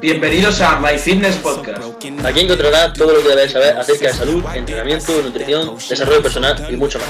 [0.00, 1.80] Bienvenidos a My Fitness Podcast.
[2.24, 6.76] Aquí encontrarás todo lo que debes saber acerca de salud, entrenamiento, nutrición, desarrollo personal y
[6.76, 7.08] mucho más.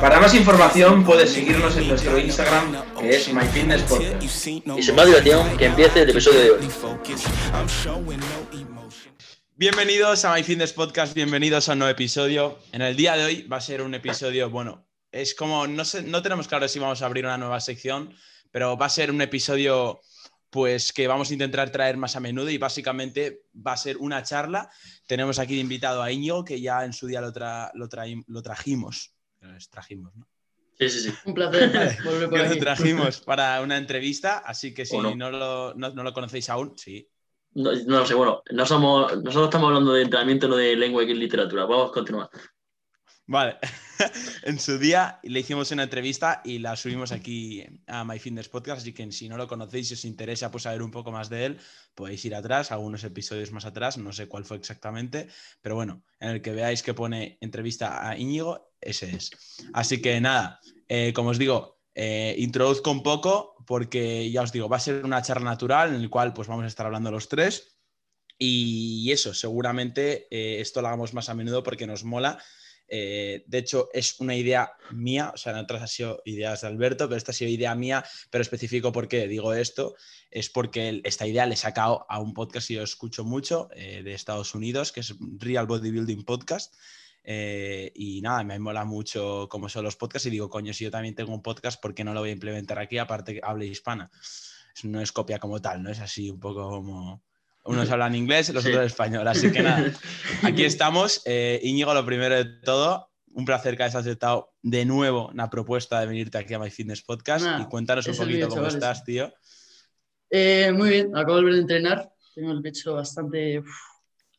[0.00, 4.22] Para más información puedes seguirnos en nuestro Instagram que es My Fitness Podcast.
[4.22, 4.28] Y
[4.82, 6.68] sin más dilación, que empiece el episodio de hoy.
[9.56, 12.58] Bienvenidos a My Fitness Podcast, bienvenidos a un nuevo episodio.
[12.72, 16.02] En el día de hoy va a ser un episodio, bueno, es como, no, sé,
[16.02, 18.14] no tenemos claro si vamos a abrir una nueva sección,
[18.50, 20.00] pero va a ser un episodio
[20.54, 24.22] pues que vamos a intentar traer más a menudo y básicamente va a ser una
[24.22, 24.70] charla.
[25.04, 27.88] Tenemos aquí de invitado a Iñigo, que ya en su día lo, tra lo,
[28.28, 29.12] lo trajimos.
[29.68, 30.28] trajimos, ¿no?
[30.78, 31.14] Sí, sí, sí.
[31.24, 31.70] Un placer
[32.04, 35.16] volver por Lo trajimos para una entrevista, así que si no?
[35.16, 37.08] No, lo, no, lo, conocéis aún, sí.
[37.54, 41.14] No, no sé, bueno, no somos, nosotros estamos hablando de entrenamiento, no de lengua y
[41.14, 41.64] literatura.
[41.64, 42.30] Vamos a continuar.
[43.26, 43.56] Vale,
[44.42, 48.82] en su día le hicimos una entrevista y la subimos aquí a My Fitness Podcast,
[48.82, 51.46] así que si no lo conocéis y os interesa pues saber un poco más de
[51.46, 51.58] él,
[51.94, 55.28] podéis ir atrás, algunos episodios más atrás, no sé cuál fue exactamente,
[55.62, 59.30] pero bueno, en el que veáis que pone entrevista a Íñigo, ese es.
[59.72, 64.68] Así que nada, eh, como os digo, eh, introduzco un poco porque ya os digo,
[64.68, 67.30] va a ser una charla natural en el cual pues vamos a estar hablando los
[67.30, 67.78] tres
[68.36, 72.38] y eso, seguramente eh, esto lo hagamos más a menudo porque nos mola
[72.88, 76.68] eh, de hecho, es una idea mía, o sea, en otras ha sido ideas de
[76.68, 79.94] Alberto, pero esta ha sido idea mía, pero específico por qué digo esto,
[80.30, 84.02] es porque esta idea le he sacado a un podcast que yo escucho mucho eh,
[84.02, 86.74] de Estados Unidos, que es Real Bodybuilding Podcast.
[87.26, 90.90] Eh, y nada, me mola mucho cómo son los podcasts y digo, coño, si yo
[90.90, 92.98] también tengo un podcast, ¿por qué no lo voy a implementar aquí?
[92.98, 94.10] Aparte que hable hispana.
[94.82, 95.90] No es copia como tal, ¿no?
[95.90, 97.22] Es así un poco como
[97.64, 99.26] unos hablan inglés, los otros español.
[99.26, 99.92] Así que nada,
[100.42, 101.22] aquí estamos.
[101.24, 106.00] Eh, Íñigo, lo primero de todo, un placer que hayas aceptado de nuevo una propuesta
[106.00, 109.32] de venirte aquí a My Fitness Podcast y cuéntanos un poquito cómo estás, tío.
[110.30, 112.12] Eh, muy bien, acabo de volver a entrenar.
[112.34, 113.62] Tengo el pecho bastante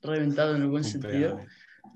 [0.01, 1.39] reventado en el buen sentido.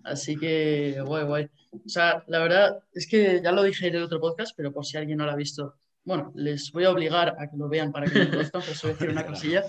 [0.03, 1.49] Así que guay, guay.
[1.71, 4.85] O sea, la verdad es que ya lo dije en el otro podcast, pero por
[4.85, 7.91] si alguien no lo ha visto, bueno, les voy a obligar a que lo vean
[7.91, 9.63] para que lo conozcan, pues voy a decir una cosilla.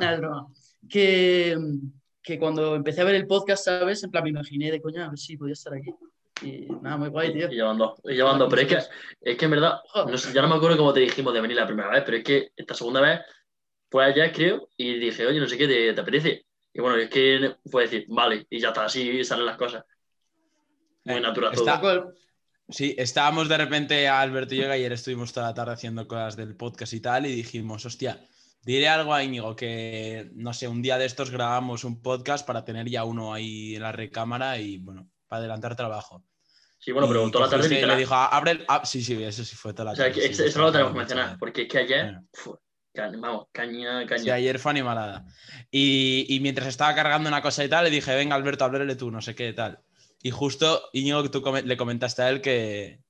[0.00, 0.48] Nada, es broma
[0.88, 1.56] que,
[2.22, 4.02] que cuando empecé a ver el podcast, ¿sabes?
[4.02, 5.94] En plan, me imaginé de coña, a ver si podía estar aquí.
[6.42, 7.50] Y nada, muy guay, tío.
[7.50, 8.48] Y llevando, y llevando.
[8.48, 8.78] pero es que,
[9.20, 11.56] es que en verdad, no sé, ya no me acuerdo cómo te dijimos de venir
[11.56, 13.20] la primera vez, pero es que esta segunda vez
[13.90, 16.46] fue allá, creo, y dije, oye, no sé qué, ¿te, te apetece?
[16.72, 19.84] Y bueno, es que fue decir, vale, y ya está, así salen las cosas.
[21.04, 22.12] Muy eh, natural todo.
[22.68, 26.56] Sí, estábamos de repente, Alberto y yo, ayer estuvimos toda la tarde haciendo cosas del
[26.56, 28.18] podcast y tal, y dijimos, hostia,
[28.64, 32.64] Diré algo a Íñigo, que no sé, un día de estos grabamos un podcast para
[32.64, 36.24] tener ya uno ahí en la recámara y bueno, para adelantar trabajo.
[36.78, 37.80] Sí, bueno, pero toda la tarde.
[37.80, 38.64] Y le dijo, abre el.
[38.68, 40.10] Ah, sí, sí, eso sí fue toda la tarde.
[40.10, 42.18] O sea, que eso no lo tenemos que mencionar, porque es que ayer.
[43.20, 44.22] vamos, caña, caña.
[44.22, 45.24] Sí, ayer fue animalada.
[45.70, 49.10] Y, y, mientras estaba cargando una cosa y tal, le dije, venga, Alberto, háblale tú,
[49.10, 49.80] no sé qué tal.
[50.22, 53.00] Y justo, Íñigo, tú le comentaste a él que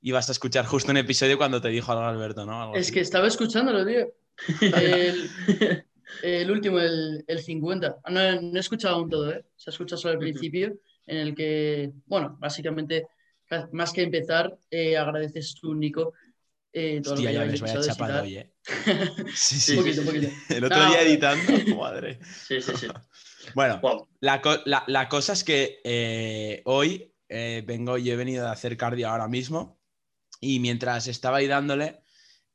[0.00, 2.74] ibas a escuchar justo un episodio cuando te dijo algo Alberto, ¿no?
[2.74, 4.06] es que estaba escuchándolo, tío.
[6.22, 7.96] El, último, el, el 50.
[8.04, 9.44] Ah, no, he escuchado aún todo, ¿eh?
[9.56, 13.06] Se escucha solo el principio, en el que, bueno, básicamente,
[13.72, 16.14] más que empezar, eh, agradeces tú, Nico.
[16.72, 18.52] Eh, todo Hostia, ya ves, vaya chapada hoy, ¿eh?
[19.34, 19.76] Sí, sí.
[19.76, 20.28] Poquito, poquito.
[20.48, 22.18] El otro día editando, madre.
[22.22, 22.88] Sí, sí, sí.
[23.54, 23.80] Bueno,
[24.20, 29.08] la, la, la, cosa es que eh, hoy vengo, yo he venido a hacer cardio
[29.08, 29.80] ahora mismo
[30.40, 32.00] y mientras estaba ahí dándole,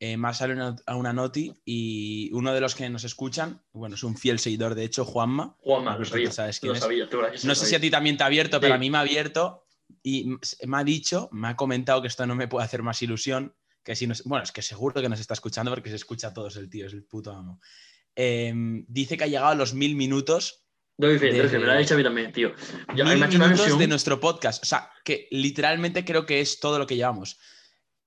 [0.01, 0.55] eh, más sale
[0.85, 4.73] a una noti y uno de los que nos escuchan, bueno, es un fiel seguidor,
[4.73, 5.57] de hecho, Juanma.
[5.59, 7.43] Juanma, lo sabía, sabes quién es.
[7.43, 9.65] no sé si a ti también te ha abierto, pero a mí me ha abierto
[10.01, 13.53] y me ha dicho, me ha comentado que esto no me puede hacer más ilusión,
[13.83, 16.33] que si nos, bueno, es que seguro que nos está escuchando porque se escucha a
[16.33, 17.59] todos el tío, es el puto amo.
[18.15, 20.65] Em, dice que ha llegado a los mil minutos
[20.97, 22.53] no, dice, de, me lo ha dicho a mí también, tío.
[22.93, 24.61] mil minutos de nuestro podcast.
[24.61, 27.39] O sea, que literalmente creo que es todo lo que llevamos.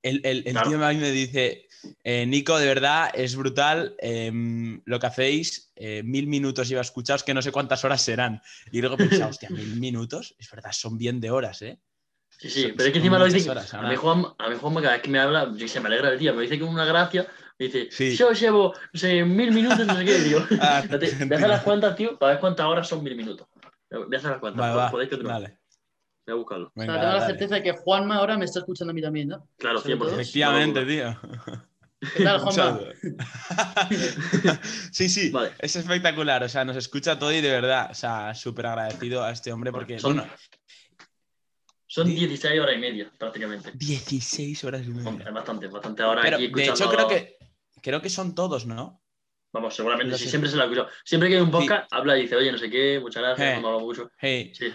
[0.02, 1.68] El, el, el tío a mí me dice,
[2.04, 5.72] eh, Nico, de verdad, es brutal em, lo que hacéis.
[5.76, 8.40] Eh, mil minutos lleva escuchados, que no sé cuántas horas serán.
[8.70, 11.78] Y luego pensaba, hostia, mil minutos, es verdad, son bien de horas, ¿eh?
[12.38, 13.48] Sí, sí, pero es que encima lo dice.
[13.50, 16.08] a, mí Juan, a mí Juan, cada vez que me habla, yo se me alegra
[16.08, 17.28] el día, me dice que una gracia,
[17.58, 20.12] me dice, yo llevo no sé, mil minutos, no sé qué.
[20.60, 23.46] Ah, voy a hacer las cuentas, tío, para ver cuántas horas son mil minutos.
[23.90, 25.58] Voy a hacer las cuentas, vale, va, podéis que Vale.
[26.26, 26.72] Voy a buscarlo.
[26.74, 29.02] Venga, o sea, tengo la certeza de que Juanma ahora me está escuchando a mí
[29.02, 29.48] también, ¿no?
[29.58, 30.12] Claro, 100%.
[30.12, 31.16] Efectivamente, tío.
[32.16, 32.80] ¿Qué tal, Juanma?
[34.92, 36.42] sí, sí, es espectacular.
[36.42, 39.70] O sea, nos escucha todo y de verdad, o sea, súper agradecido a este hombre
[39.70, 40.30] porque, son, bueno,
[41.86, 43.70] son 16 horas y media, prácticamente.
[43.74, 45.24] 16 horas y media.
[45.26, 47.36] Es bastante, bastante ahora Pero, De hecho, creo que,
[47.80, 49.00] creo que son todos, ¿no?
[49.52, 50.88] Vamos, seguramente, sí, siempre se la escuchado.
[51.04, 53.78] Siempre que hay un podcast, habla y dice, oye, no sé qué, muchas gracias, me
[53.78, 54.10] mucho.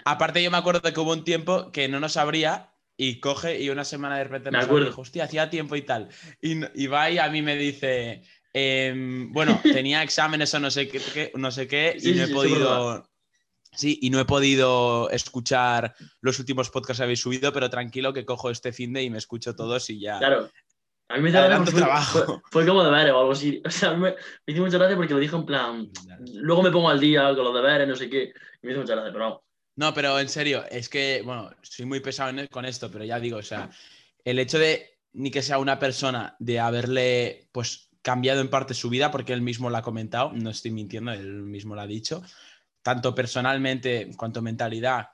[0.04, 3.70] Aparte, yo me acuerdo que hubo un tiempo que no nos abría y coge y
[3.70, 4.86] una semana de repente me acuerdo.
[4.86, 6.08] dijo, hostia, hacía tiempo y tal.
[6.42, 10.88] Y, y va y a mí me dice, em, bueno, tenía exámenes o no sé
[10.88, 13.08] qué, no sé qué y no he podido...
[13.70, 18.24] Sí, y no he podido escuchar los últimos podcasts que habéis subido, pero tranquilo que
[18.24, 20.18] cojo este fin de y me escucho todos y ya.
[20.18, 20.50] Claro.
[21.08, 22.42] A mí me hizo gracia trabajo.
[22.50, 23.62] Fue, como deberes o algo así.
[23.64, 25.90] O sea, me, me hizo mucha gracia porque lo dijo en plan.
[26.34, 28.32] Luego me pongo al día con los deberes, no sé qué.
[28.62, 29.47] Y me hizo mucha gracia, pero vamos.
[29.78, 33.36] No, pero en serio, es que, bueno, soy muy pesado con esto, pero ya digo,
[33.36, 33.70] o sea,
[34.24, 38.90] el hecho de ni que sea una persona de haberle, pues, cambiado en parte su
[38.90, 42.24] vida, porque él mismo lo ha comentado, no estoy mintiendo, él mismo lo ha dicho,
[42.82, 45.10] tanto personalmente en cuanto mentalidad,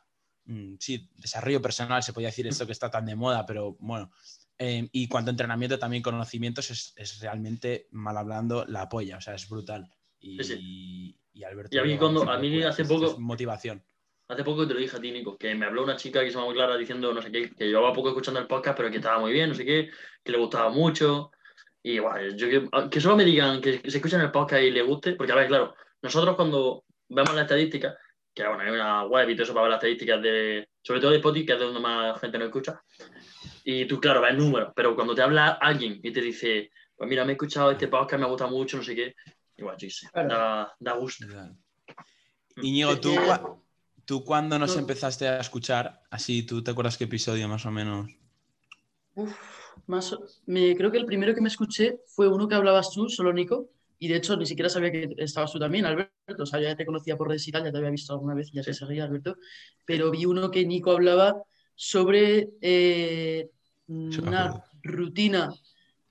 [0.47, 4.13] mm, sí, desarrollo personal, se podría decir esto que está tan de moda, pero bueno,
[4.57, 9.47] em, y cuanto entrenamiento, también conocimientos, es, realmente, mal hablando, la apoya, o sea, es
[9.47, 9.91] brutal.
[10.21, 11.77] Y, y Alberto.
[11.77, 13.21] Y a mí, cuando, a mí hace poco.
[13.21, 13.85] motivación.
[14.27, 16.33] Hace poco te lo dije a ti, Nico, que me habló una chica que se
[16.35, 18.97] llama muy clara diciendo, no sé qué, que llevaba poco escuchando el podcast, pero que
[18.97, 19.91] estaba muy bien, no sé qué,
[20.23, 21.31] que le gustaba mucho.
[21.83, 24.83] Y bueno, yo que, que solo me digan que se escuchan el podcast y le
[24.83, 27.99] guste, porque a ver, claro, nosotros cuando vemos la estadística,
[28.33, 31.11] que bueno, hay una web y todo eso para ver las estadísticas de, sobre todo
[31.11, 32.83] de Spotify, que es donde más gente nos escucha,
[33.65, 37.25] y tú, claro, ves números, pero cuando te habla alguien y te dice, pues mira,
[37.25, 39.15] me he escuchado este podcast, me ha gustado mucho, no sé qué,
[39.59, 41.27] igual, sí, da, da gusto.
[42.57, 43.15] Iñigo, tú,
[44.05, 46.03] ¿tú cuándo nos empezaste a escuchar?
[46.11, 48.11] Así, ¿tú te acuerdas qué episodio más o menos?
[49.15, 49.37] Uf,
[49.87, 50.17] más,
[50.47, 53.71] me, creo que el primero que me escuché fue uno que hablabas tú, solo Nico,
[53.99, 56.43] y de hecho, ni siquiera sabía que estabas tú también, Alberto.
[56.43, 58.49] O sea, ya te conocía por redes y tal, ya te había visto alguna vez
[58.53, 59.37] y ya te seguía, Alberto.
[59.85, 61.43] Pero vi uno que Nico hablaba
[61.75, 63.49] sobre eh,
[63.87, 65.55] una rutina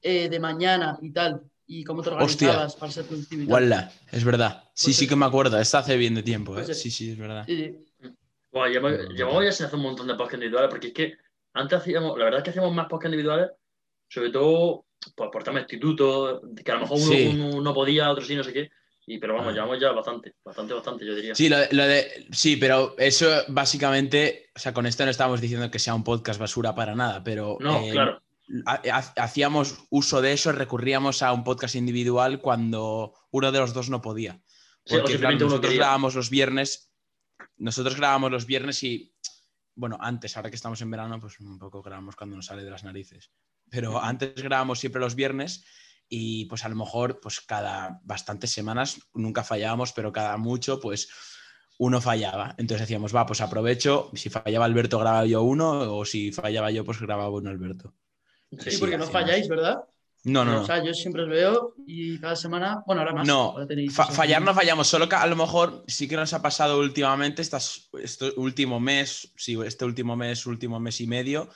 [0.02, 1.42] eh, de mañana y tal.
[1.76, 3.52] Y cómo te organizabas para ser productivo.
[3.52, 4.64] Walla, es verdad.
[4.76, 5.60] Sí, pues sí que me acuerdo.
[5.60, 6.58] Esto hace bien de tiempo.
[6.58, 6.64] ¿eh?
[6.64, 7.48] Pues sí, sí, es verdad.
[7.48, 11.18] llevamos ya sin hacer un montón de podcasts individuales porque es que
[11.54, 13.50] antes hacíamos, la verdad es que hacíamos más podcasts individuales,
[14.08, 14.86] sobre todo
[15.16, 18.44] pues por tema de instituto, que a lo mejor uno, no podía, otro sí, no
[18.44, 18.70] sé qué.
[19.06, 19.54] Y, pero vamos, ah.
[19.54, 21.36] llevamos ya bastante, bastante, bastante, yo diría.
[21.36, 25.80] Sí, lo, de, sí, pero eso básicamente, o sea, con esto no estamos diciendo que
[25.80, 27.58] sea un podcast basura para nada, pero.
[27.60, 28.23] No, eh, claro.
[29.16, 34.02] Hacíamos uso de eso, recurríamos a un podcast individual cuando uno de los dos no
[34.02, 34.42] podía.
[34.86, 36.94] Porque nosotros grabamos los viernes,
[37.58, 39.16] nosotros grabamos los viernes y,
[39.76, 42.70] bueno, antes, ahora que estamos en verano, pues un poco grabamos cuando nos sale de
[42.70, 43.32] las narices
[43.74, 45.66] pero antes grabábamos siempre los viernes
[46.08, 51.10] y pues a lo mejor pues cada bastantes semanas nunca fallábamos, pero cada mucho pues
[51.80, 52.54] uno fallaba.
[52.60, 56.86] Entonces decíamos, va, pues aprovecho, si fallaba Alberto grababa yo uno o si fallaba yo
[56.86, 57.96] pues grababa uno Alberto.
[58.60, 59.84] Sí, porque no falláis, ¿verdad?
[60.26, 63.28] No, no, O sea, yo siempre os veo y cada semana, bueno, ahora más.
[63.28, 63.56] No,
[63.92, 68.34] fallar no fallamos, solo que a lo mejor sí que nos ha pasado últimamente, este
[68.38, 71.50] último mes, sí, este último mes, último mes y medio,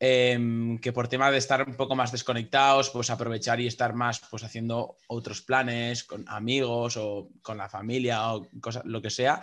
[0.00, 4.20] Em, que por tema de estar un poco más desconectados, pues aprovechar y estar más
[4.30, 9.42] pues haciendo otros planes con amigos o con la familia o cosa, lo que sea,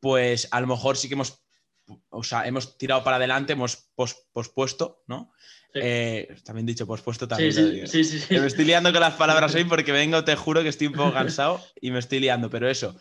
[0.00, 1.40] pues a lo mejor sí que hemos,
[2.08, 3.88] o sea, hemos tirado para adelante, hemos
[4.32, 5.32] pospuesto, ¿no?
[5.82, 7.52] Eh, también dicho pospuesto también.
[7.52, 10.68] Sí, sí, sí, Me estoy liando con las palabras hoy porque vengo, te juro que
[10.68, 12.96] estoy un poco cansado y me estoy liando, pero eso,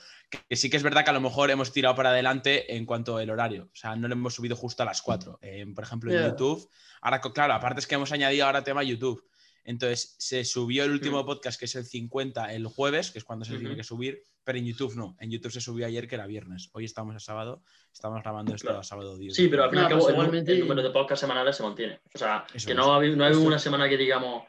[0.47, 3.17] que sí que es verdad que a lo mejor hemos tirado para adelante en cuanto
[3.17, 3.69] al horario.
[3.73, 5.39] O sea, no lo hemos subido justo a las 4.
[5.73, 6.69] por ejemplo, en YouTube.
[7.01, 9.23] Ahora, claro, aparte es que hemos añadido ahora tema YouTube.
[9.65, 11.25] Entonces, se subió el último mm.
[11.25, 14.59] podcast, que es el 50, el jueves, que es cuando se tiene que subir, pero
[14.59, 15.17] en YouTube no.
[15.19, 16.69] En YouTube se subió ayer, que era viernes.
[16.71, 19.33] Hoy estamos a sábado, estamos grabando esto a sábado 10.
[19.33, 21.99] Sí, pero al fin y al cabo, el, número de podcasts semanales se mantiene.
[22.13, 24.43] O sea, que no, hay, no hay una semana que digamos,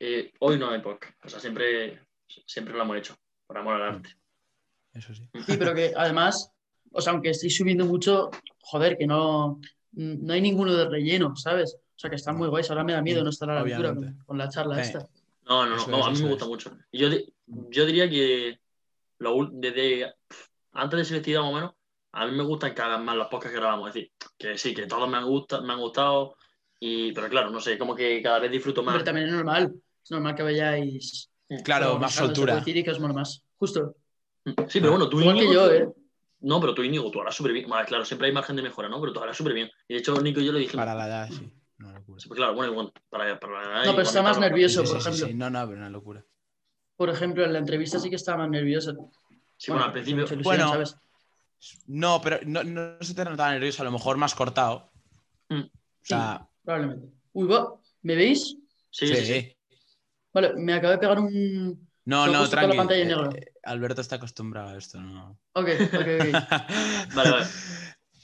[0.00, 1.22] eh, hoy no hay podcast.
[1.22, 2.00] O sea, siempre,
[2.46, 3.14] siempre lo hemos hecho,
[3.46, 4.16] por amor al arte.
[4.94, 5.28] Eso sí.
[5.46, 6.50] Sí, pero que además,
[6.92, 8.30] o sea, aunque estoy subiendo mucho,
[8.62, 9.60] joder, que no,
[9.92, 11.76] no hay ninguno de relleno, ¿sabes?
[11.94, 12.70] O sea, que están muy guays.
[12.70, 13.94] Ahora me da miedo no estar a la altura
[14.26, 15.06] con, la charla esta.
[15.46, 16.76] No, no, no, a mí me gusta mucho.
[16.92, 17.08] Yo,
[17.46, 18.58] yo diría que
[19.18, 20.14] lo, desde
[20.72, 21.72] antes de ser más o menos,
[22.12, 23.88] a mí me gustan que hagan más los podcasts que grabamos.
[23.88, 26.36] Es decir, que sí, que todos me han, gustado, me han gustado,
[26.78, 28.94] y, pero claro, no sé, como que cada vez disfruto más.
[28.94, 29.72] Pero también es normal,
[30.02, 31.30] es normal que vayáis.
[31.64, 32.62] Claro, más soltura.
[32.64, 33.44] Y que os más.
[33.56, 33.94] Justo.
[34.68, 35.88] Sí, pero bueno, tú Igual que yo, ¿eh?
[36.40, 37.68] No, pero tú, Íñigo, tú harás súper bien.
[37.68, 39.00] Vale, claro, siempre hay margen de mejora, ¿no?
[39.00, 39.70] Pero tú harás súper bien.
[39.86, 40.76] Y de hecho, Nico y yo le dije.
[40.76, 41.52] Para la edad, sí.
[41.82, 42.20] Una locura.
[42.20, 42.92] Sí, pues claro, bueno, igual.
[43.10, 43.84] Para, para la.
[43.86, 45.26] No, pero está más nervioso, por ejemplo.
[45.26, 46.24] Sí, no, no, pero una locura.
[46.96, 49.10] Por ejemplo, en la entrevista sí que estaba más nervioso.
[49.56, 50.26] Sí, bueno, al principio.
[50.42, 50.96] bueno, ¿sabes?
[51.86, 54.90] No, pero no, no, se te nota nervioso, a lo mejor más cortado.
[55.48, 55.60] Mm.
[55.62, 55.70] O
[56.02, 56.46] sea.
[56.64, 57.08] probablemente.
[57.32, 57.74] Uy, va.
[58.02, 58.56] ¿me veis?
[58.90, 59.56] Sí, sí, sí,
[60.34, 62.76] Vale, me acabo de pegar un No, Lo no, la tranqui.
[62.76, 63.30] pantalla en eh, negro.
[63.34, 65.38] eh, Alberto está acostumbrado a esto, ¿no?
[65.52, 66.02] Ok, ok, ok.
[67.14, 67.46] Vale, vale.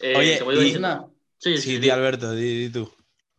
[0.00, 1.08] Eh, Oye, y- diciendo- Nada.
[1.38, 1.78] Sí, sí, Sí, sí.
[1.78, 2.88] di Alberto, di, di tú.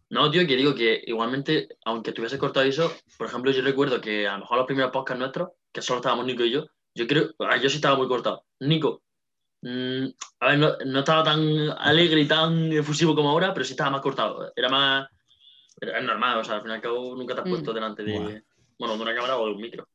[0.09, 4.27] No, tío, que digo que igualmente, aunque tuviese cortado eso, por ejemplo, yo recuerdo que
[4.27, 7.29] a lo mejor los primeros podcasts nuestros, que solo estábamos Nico y yo, yo creo,
[7.39, 8.45] ah, yo sí estaba muy cortado.
[8.59, 9.03] Nico,
[9.61, 10.05] mm,
[10.39, 11.39] a ver, no, no estaba tan
[11.77, 14.51] alegre y tan efusivo como ahora, pero sí estaba más cortado.
[14.55, 15.07] Era más.
[15.79, 17.49] Era, es normal, o sea, al fin y al cabo nunca te has Mm.
[17.51, 18.43] puesto delante de.
[18.79, 19.87] Bueno, de una cámara o de un micro.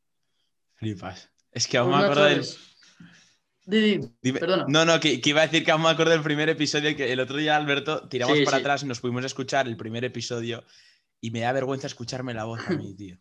[0.76, 1.30] Flipas.
[1.50, 2.44] Es que aún me acuerdo del.
[3.64, 4.00] Chavales.
[4.00, 4.64] Di, di, Dime- Perdona.
[4.68, 7.12] No, no, que, que iba a decir que aún me acuerdo del primer episodio que
[7.12, 8.60] el otro día, Alberto, tiramos Sí, para sí.
[8.62, 10.64] atrás y nos pudimos escuchar el primer episodio
[11.20, 13.16] y me da vergüenza escucharme la voz a mí, tío.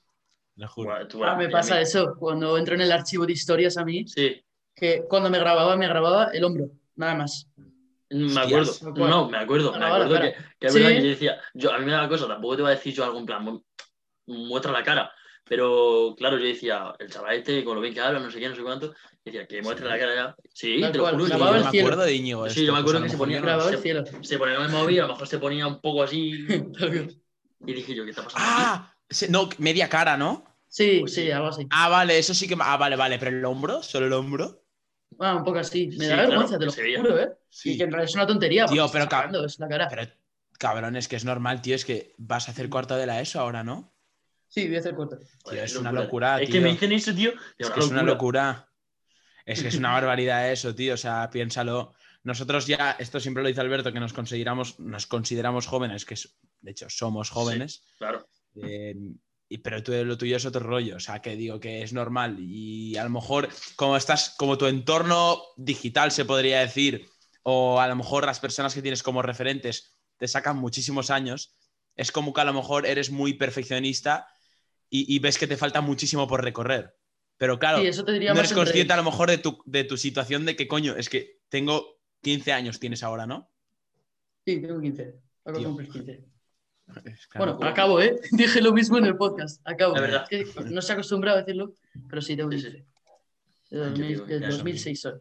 [0.55, 0.89] Lo juro.
[0.91, 2.15] Buah, tú, Ah, a me mí- pasa eso.
[2.19, 4.39] Cuando entro en el archivo de historias a mí, Sí,
[4.75, 7.47] que cuando me grababa, me grababa el hombro, nada más.
[8.09, 8.45] me Hostias.
[8.45, 8.71] acuerdo.
[8.89, 9.07] Acuerdo.
[9.09, 9.71] No, me acuerdo.
[9.73, 10.79] Me la acuerdo que, que es Sí.
[10.79, 12.93] verdad que yo decía, yo, a mí me da cosa, tampoco te voy a decir
[12.93, 13.63] yo algo en plan, mu-
[14.27, 15.12] muestra la cara.
[15.45, 18.47] Pero claro, yo decía, el chaval este, con lo bien que habla, no sé qué,
[18.50, 18.93] no sé cuánto,
[19.25, 20.35] decía, que muestre la cara ya.
[20.53, 21.25] Sí, Tal te lo cual, juro.
[21.25, 21.88] Sí, que grababa yo el me cielo.
[21.88, 22.43] acuerdo de Íñigo.
[22.45, 24.03] Sí, esto, yo me acuerdo que se ponía- Grababa el cielo.
[24.21, 26.45] se ponía en el móvil, a lo mejor se ponía un poco así.
[27.65, 28.45] Y dije yo, ¿qué está pasando?
[28.45, 28.93] Ah,
[29.29, 30.45] no, media cara, ¿no?
[30.67, 31.31] Sí, Pues sí, sí.
[31.31, 31.67] algo así.
[31.69, 32.55] Ah, vale, eso sí que.
[32.59, 34.63] Ah, vale, vale, pero el hombro, solo el hombro.
[35.19, 35.88] Ah, un poco así.
[35.88, 37.00] Me Sí, da claro, vergüenza, te lo se veía.
[37.00, 37.29] juro, ¿eh?
[37.50, 37.73] Sí.
[37.73, 38.65] Y que en realidad es una tontería.
[38.65, 39.88] Tío, porque pero hablando, es la cara.
[39.88, 40.12] Pero,
[40.57, 43.39] cabrón, es que es normal, tío, es que vas a hacer cuarto de la ESO
[43.39, 43.92] ahora, ¿no?
[44.53, 45.17] Sí, voy a hacer corto.
[45.50, 46.53] Tío, es una locura, Es tío.
[46.60, 47.31] que me dicen eso, tío.
[47.57, 48.69] Es que es una locura.
[49.45, 50.93] Es que es una barbaridad eso, tío.
[50.93, 51.93] O sea, piénsalo.
[52.22, 56.38] Nosotros ya, esto siempre lo dice Alberto, que nos consideramos, nos consideramos jóvenes, que es-
[56.62, 57.83] de hecho somos jóvenes.
[57.98, 58.27] Claro.
[58.63, 58.95] Eh,
[59.50, 60.98] y, pero tú, lo tuyo es otro rollo.
[60.98, 62.38] O sea, que digo que es normal.
[62.39, 67.07] Y a lo mejor, como estás, como tu entorno digital se podría decir,
[67.41, 71.57] o a lo mejor las personas que tienes como referentes te sacan muchísimos años,
[71.95, 74.27] es como que a lo mejor eres muy perfeccionista
[74.95, 76.95] y, y ves que te falta muchísimo por recorrer.
[77.38, 79.62] Pero claro, Sí, eso te diría no eres en consciente a lo mejor de tu,
[79.65, 83.50] de tu situación de que coño, es que tengo 15 años, tienes ahora, ¿no?
[84.45, 85.15] Sí, tengo 15.
[85.43, 85.67] Acabo de Tío.
[85.69, 86.23] cumplir 15.
[87.05, 88.19] Es que Bueno, acabo, ¿eh?
[88.31, 89.62] Dije lo mismo en el podcast.
[89.65, 89.95] Acabo.
[89.95, 90.25] La verdad.
[90.29, 91.73] Es que no se acostumbrado a decirlo,
[92.09, 92.71] pero sí tengo Sí, 15.
[92.71, 92.77] sí.
[93.71, 95.13] De Yo 2000 digo, del ya es lo 2006 soy.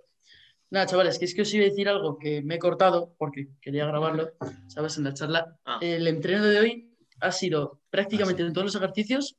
[0.70, 3.48] Nada, chavales, que es que os iba a decir algo que me he cortado porque
[3.60, 4.32] quería grabarlo,
[4.68, 4.96] ¿sabes?
[4.98, 5.58] En la charla.
[5.64, 5.78] Ah.
[5.80, 9.36] El entreno de hoy ha sido prácticamente en todos los ejercicios,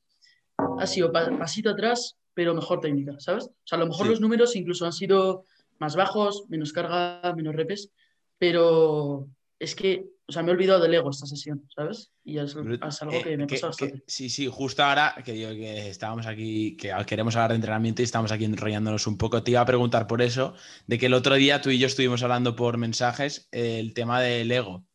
[0.80, 3.46] ha sido pa- pasito atrás, pero mejor técnica, ¿sabes?
[3.46, 4.12] O sea, a lo mejor Sí.
[4.12, 5.46] los números incluso han sido
[5.80, 7.92] más bajos, menos carga, menos repes,
[8.38, 9.28] pero
[9.60, 12.12] es que, o sea, me he olvidado del ego esta sesión, ¿sabes?
[12.24, 14.04] Y es, es algo eh, que me que- pasa que- bastante.
[14.08, 18.06] sí, sí, justo ahora que digo que estábamos aquí, que queremos hablar de entrenamiento y
[18.06, 20.54] estamos aquí enrollándonos un poco, te iba a preguntar por eso,
[20.88, 24.22] de que el otro día tú y yo estuvimos hablando por mensajes eh, el tema
[24.22, 24.86] del ego.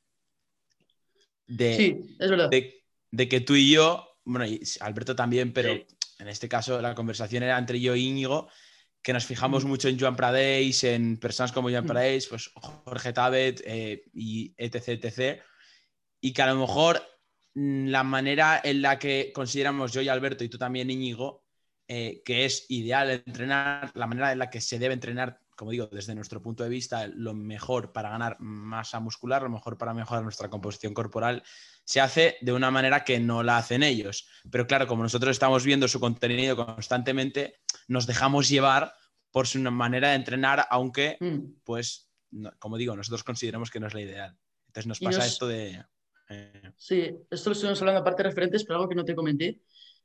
[1.46, 2.50] De, Sí, es verdad.
[2.50, 5.86] de, de que tú y yo, bueno, y Alberto también, pero Sí.
[6.20, 8.48] en este caso la conversación era entre yo y Íñigo,
[9.02, 9.68] que nos fijamos Mm.
[9.68, 12.28] mucho en Joan Pradeix, en personas como Joan Mm.
[12.28, 15.40] Pues Jorge Tabet eh, y etc, etc.
[16.20, 17.02] Y que a lo mejor
[17.54, 21.44] mm, la manera en la que consideramos yo y Alberto y tú también Íñigo,
[21.88, 25.86] eh, que es ideal entrenar, la manera en la que se debe entrenar, como digo,
[25.90, 30.22] desde nuestro punto de vista, lo mejor para ganar masa muscular, lo mejor para mejorar
[30.22, 31.42] nuestra composición corporal,
[31.88, 34.28] se hace de una manera que no la hacen ellos.
[34.50, 38.92] Pero claro, como nosotros estamos viendo su contenido constantemente, nos dejamos llevar
[39.30, 41.38] por su manera de entrenar, aunque, Mm.
[41.64, 44.36] pues, no- como digo, nosotros consideramos que no es la ideal.
[44.66, 45.82] Entonces nos pasa nos- esto de...
[46.28, 49.62] eh, Sí, esto lo estuvimos hablando aparte de referentes, pero algo que no te comenté,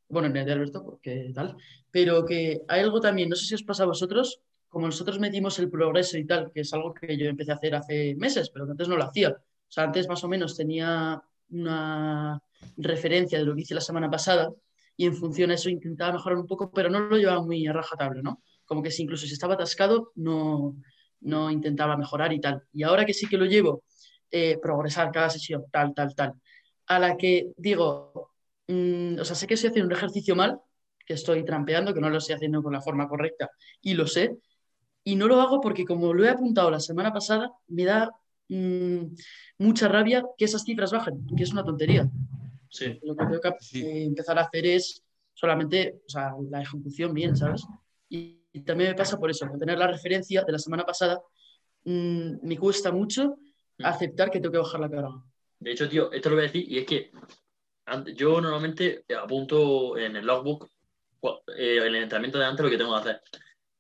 [0.08, 1.58] bueno, en el de Alberto, porque tal,
[1.92, 5.60] pero que hay algo también, no sé si os pasa a vosotros, como nosotros medimos
[5.60, 8.66] el progreso y tal, que es algo que yo empecé a hacer hace meses, pero
[8.66, 9.32] que antes no lo hacía.
[9.32, 11.22] O sea, antes más o menos tenía
[11.54, 12.42] una
[12.78, 14.52] referencia de lo que hice la semana pasada
[14.96, 17.74] y en función a eso intentaba mejorar un poco, pero no lo llevaba muy a
[17.74, 18.42] rajatabla, ¿no?
[18.66, 20.76] Como que si incluso si estaba atascado, no,
[21.22, 22.64] no intentaba mejorar y tal.
[22.72, 23.84] Y ahora que sí que lo llevo,
[24.32, 26.34] eh, progresar cada sesión, tal, tal, tal,
[26.88, 28.32] a la que digo,
[28.68, 30.60] mm, o sea, sé que estoy haciendo un ejercicio mal,
[31.06, 33.50] que estoy trampeando, que no lo estoy haciendo con la forma correcta
[33.82, 34.38] y lo sé,
[35.04, 38.10] y no lo hago porque como lo he apuntado la semana pasada, me da
[38.50, 39.04] mm,
[39.60, 42.08] mucha rabia que esas cifras bajen, que es una tontería.
[42.70, 43.00] Sí.
[43.04, 43.82] Lo que tengo que Sí.
[43.86, 47.64] eh, empezar a hacer es solamente o sea, la ejecución bien, ¿sabes?
[48.10, 51.22] Y, y también me pasa por eso, por tener la referencia de la semana pasada,
[51.86, 53.38] mm, me cuesta mucho
[53.80, 53.86] Mm.
[53.86, 55.24] aceptar que tengo que bajar la carga.
[55.60, 57.12] De hecho, tío, esto lo voy a decir y es que
[58.16, 60.70] yo normalmente apunto en el logbook
[61.58, 63.22] eh, el entrenamiento de antes lo que tengo que hacer.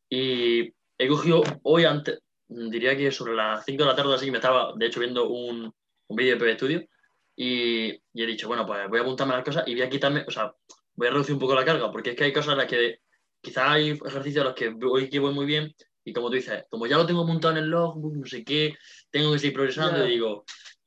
[0.09, 2.22] Y he cogido hoy antes,
[2.69, 5.27] diría que sobre las 5 de la tarde así, que me estaba de hecho viendo
[5.27, 5.73] un,
[6.07, 6.87] un vídeo de PB Studio
[7.35, 10.23] y, y he dicho, bueno, pues voy a apuntarme las cosas y voy a quitarme,
[10.27, 10.53] o sea,
[10.95, 12.99] voy a reducir un poco la carga porque es que hay cosas en las que
[13.41, 15.73] quizás hay ejercicios a los que voy, que voy muy bien
[16.05, 18.75] y como tú dices, como ya lo tengo montado en el logbook, no sé qué,
[19.09, 20.43] tengo que seguir progresando y digo,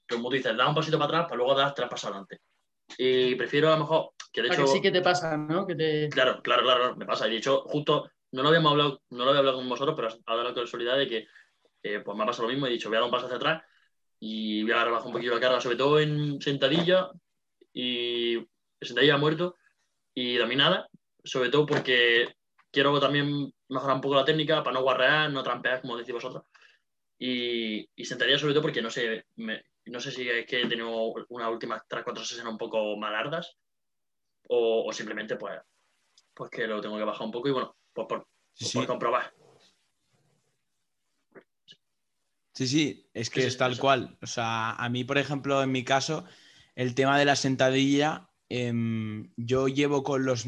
[0.09, 2.41] como tú dices, da un pasito para atrás para luego dar tres pasos adelante.
[2.99, 4.63] Y prefiero a lo mejor que de hecho...
[4.63, 5.67] Que sí que te pasa, ¿no?
[5.67, 7.27] Claro, claro, claro, me pasa.
[7.27, 10.09] Y de hecho, justo, no lo habíamos hablado, no lo había hablado con vosotros, pero
[10.09, 11.27] ha dado la casualidad de que
[11.83, 12.67] eh, pues me ha pasado lo mismo.
[12.67, 13.63] He dicho, voy a dar un paso hacia atrás
[14.19, 17.11] y voy a bajar un poquito la carga, sobre todo en sentadilla
[17.73, 18.39] y
[18.81, 19.57] sentadilla muerto
[20.15, 20.89] y nada
[21.27, 22.37] sobre todo porque
[22.71, 26.45] quiero también mejorar un poco la técnica para no guarrear, no trampear, como decís vosotros.
[27.19, 31.15] Y, y sentadilla sobre todo porque no sé, no sé si es que he tenido
[31.29, 33.57] unas últimas 3-4 sesiones un poco malardas
[34.49, 35.59] o, o, simplemente pues,
[36.35, 38.29] pues que lo tengo que bajar un poco y bueno, pues por,
[38.75, 39.33] por comprobar.
[42.57, 44.17] Sí, sí, es que es tal cual.
[44.23, 46.25] O sea, a mí, por ejemplo, en mi caso,
[46.75, 50.47] el tema de la sentadilla, em, yo llevo con los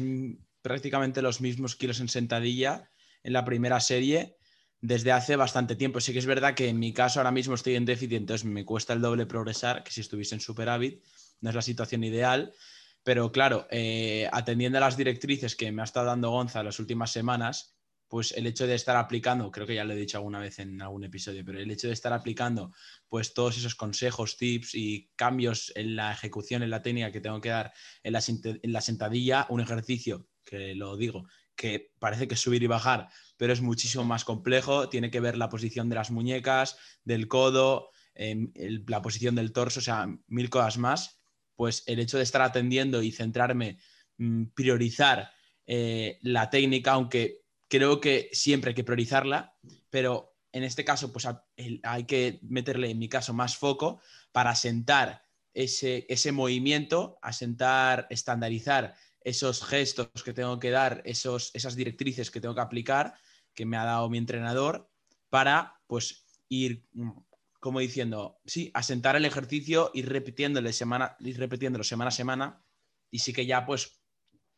[0.63, 2.89] prácticamente los mismos kilos en sentadilla
[3.21, 4.37] en la primera serie
[4.81, 5.99] desde hace bastante tiempo.
[5.99, 8.65] Sí que es verdad que en mi caso ahora mismo estoy en déficit, entonces me
[8.65, 11.03] cuesta el doble progresar que si estuviese en superávit.
[11.41, 12.55] No es la situación ideal,
[13.03, 17.11] pero claro, eh, atendiendo a las directrices que me ha estado dando Gonza las últimas
[17.11, 17.78] semanas,
[18.09, 20.81] pues el hecho de estar aplicando, creo que ya lo he dicho alguna vez en
[20.81, 22.73] algún episodio, pero el hecho de estar aplicando
[23.07, 27.39] pues todos esos consejos, tips y cambios en la ejecución, en la técnica que tengo
[27.39, 32.33] que dar en la, en la sentadilla, un ejercicio que lo digo, que parece que
[32.33, 35.95] es subir y bajar, pero es muchísimo más complejo, tiene que ver la posición de
[35.95, 38.51] las muñecas, del codo, em,
[38.87, 41.21] la posición del torso, o sea, mil cosas más,
[41.55, 43.77] pues el hecho de estar atendiendo y centrarme,
[44.17, 45.31] mm, priorizar
[45.67, 49.55] eh, la técnica, aunque creo que siempre hay que priorizarla,
[49.89, 51.27] pero en este caso pues
[51.83, 55.23] hay que meterle, en mi caso, más foco para asentar
[55.53, 62.41] ese, ese movimiento, asentar, estandarizar esos gestos que tengo que dar, esos, esas directrices que
[62.41, 63.13] tengo que aplicar,
[63.53, 64.89] que me ha dado mi entrenador,
[65.29, 66.87] para pues ir,
[67.59, 72.65] como diciendo, sí, asentar el ejercicio, y repitiéndole semana, ir repitiéndolo semana a semana,
[73.11, 73.98] y sí que ya pues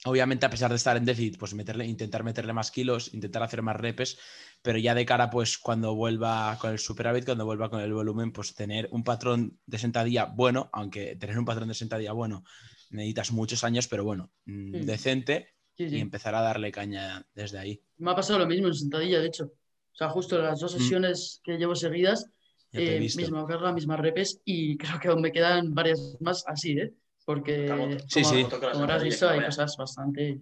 [0.05, 3.61] obviamente a pesar de estar en déficit, pues meterle, intentar meterle más kilos, intentar hacer
[3.61, 4.17] más repes,
[4.61, 8.31] pero ya de cara, pues cuando vuelva con el superávit, cuando vuelva con el volumen,
[8.31, 12.43] pues tener un patrón de sentadilla bueno, aunque tener un patrón de sentadilla bueno
[12.91, 17.81] necesitas muchos años, pero bueno, mm, decente y empezar a darle caña desde ahí.
[17.97, 19.45] Me ha pasado lo mismo en sentadilla, de hecho.
[19.45, 20.77] O sea, justo las dos mm.
[20.77, 22.29] sesiones que llevo seguidas,
[22.73, 26.93] eh, misma carga, mismas repes, y creo que aún me quedan varias más así, ¿eh?
[27.33, 28.43] Porque sí, sí.
[28.43, 30.39] como has visto hay cosas bastante...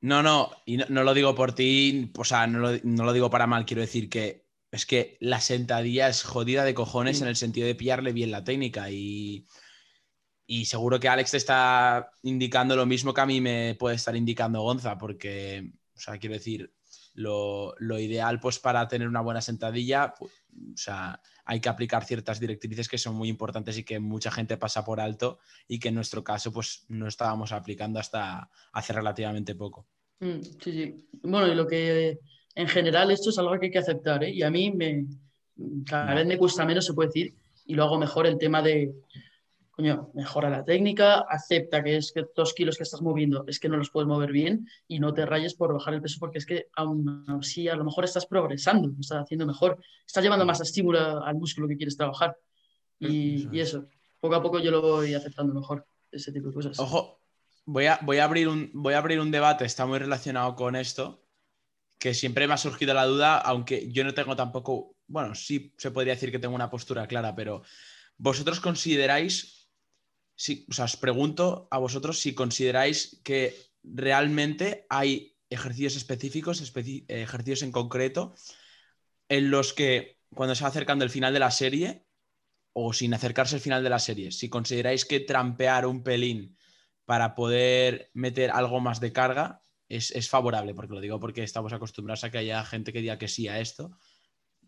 [0.00, 3.66] No, no, y no, lo digo por ti, o sea, no lo, digo para mal,
[3.66, 7.74] quiero decir que es que la sentadilla es jodida de cojones en el sentido de
[7.74, 9.46] pillarle bien la técnica y,
[10.46, 14.16] y seguro que Alex te está indicando lo mismo que a mí me puede estar
[14.16, 16.72] indicando Gonza, porque, o sea, quiero decir,
[17.14, 22.40] lo, ideal pues para tener una buena sentadilla, pues, o sea, hay que aplicar ciertas
[22.40, 25.94] directrices que son muy importantes y que mucha gente pasa por alto y que en
[25.94, 29.86] nuestro caso pues no estábamos aplicando hasta hace relativamente poco.
[30.20, 31.06] Mm, sí, sí.
[31.22, 32.18] Bueno, y lo que
[32.54, 34.30] en general esto es algo que hay que aceptar ¿eh?
[34.30, 35.06] y a mí me,
[35.84, 37.34] cada vez me cuesta menos, se puede decir,
[37.66, 38.92] y lo hago mejor el tema de,
[39.74, 43.68] coño, mejora la técnica, acepta que es que dos kilos que estás moviendo es que
[43.68, 46.46] no los puedes mover bien y no te rayes por bajar el peso porque es
[46.46, 51.24] que aún así a lo mejor estás progresando, estás haciendo mejor, estás llevando más estímulo
[51.24, 52.36] al músculo que quieres trabajar.
[53.00, 53.88] Y eso,
[54.20, 56.78] poco a poco yo lo voy aceptando mejor, ese tipo de cosas.
[56.78, 57.20] Ojo,
[57.66, 60.76] voy a, voy a, abrir, un, voy a abrir un debate, está muy relacionado con
[60.76, 61.26] esto,
[61.98, 65.90] que siempre me ha surgido la duda, aunque yo no tengo tampoco, bueno, sí se
[65.90, 67.62] podría decir que tengo una postura clara, pero
[68.16, 69.63] ¿vosotros consideráis
[70.36, 76.60] si, os pregunto a vosotros si consideráis que realmente hay ejercicios específicos,
[77.08, 78.34] ejercicios en concreto,
[79.28, 82.06] en los que cuando se va acercando el final de la serie,
[82.72, 86.56] o sin acercarse al final de la serie, si consideráis que trampear un pelín
[87.04, 92.24] para poder meter algo más de carga es, favorable, porque lo digo porque estamos acostumbrados
[92.24, 93.96] a que haya gente que diga que sí a esto.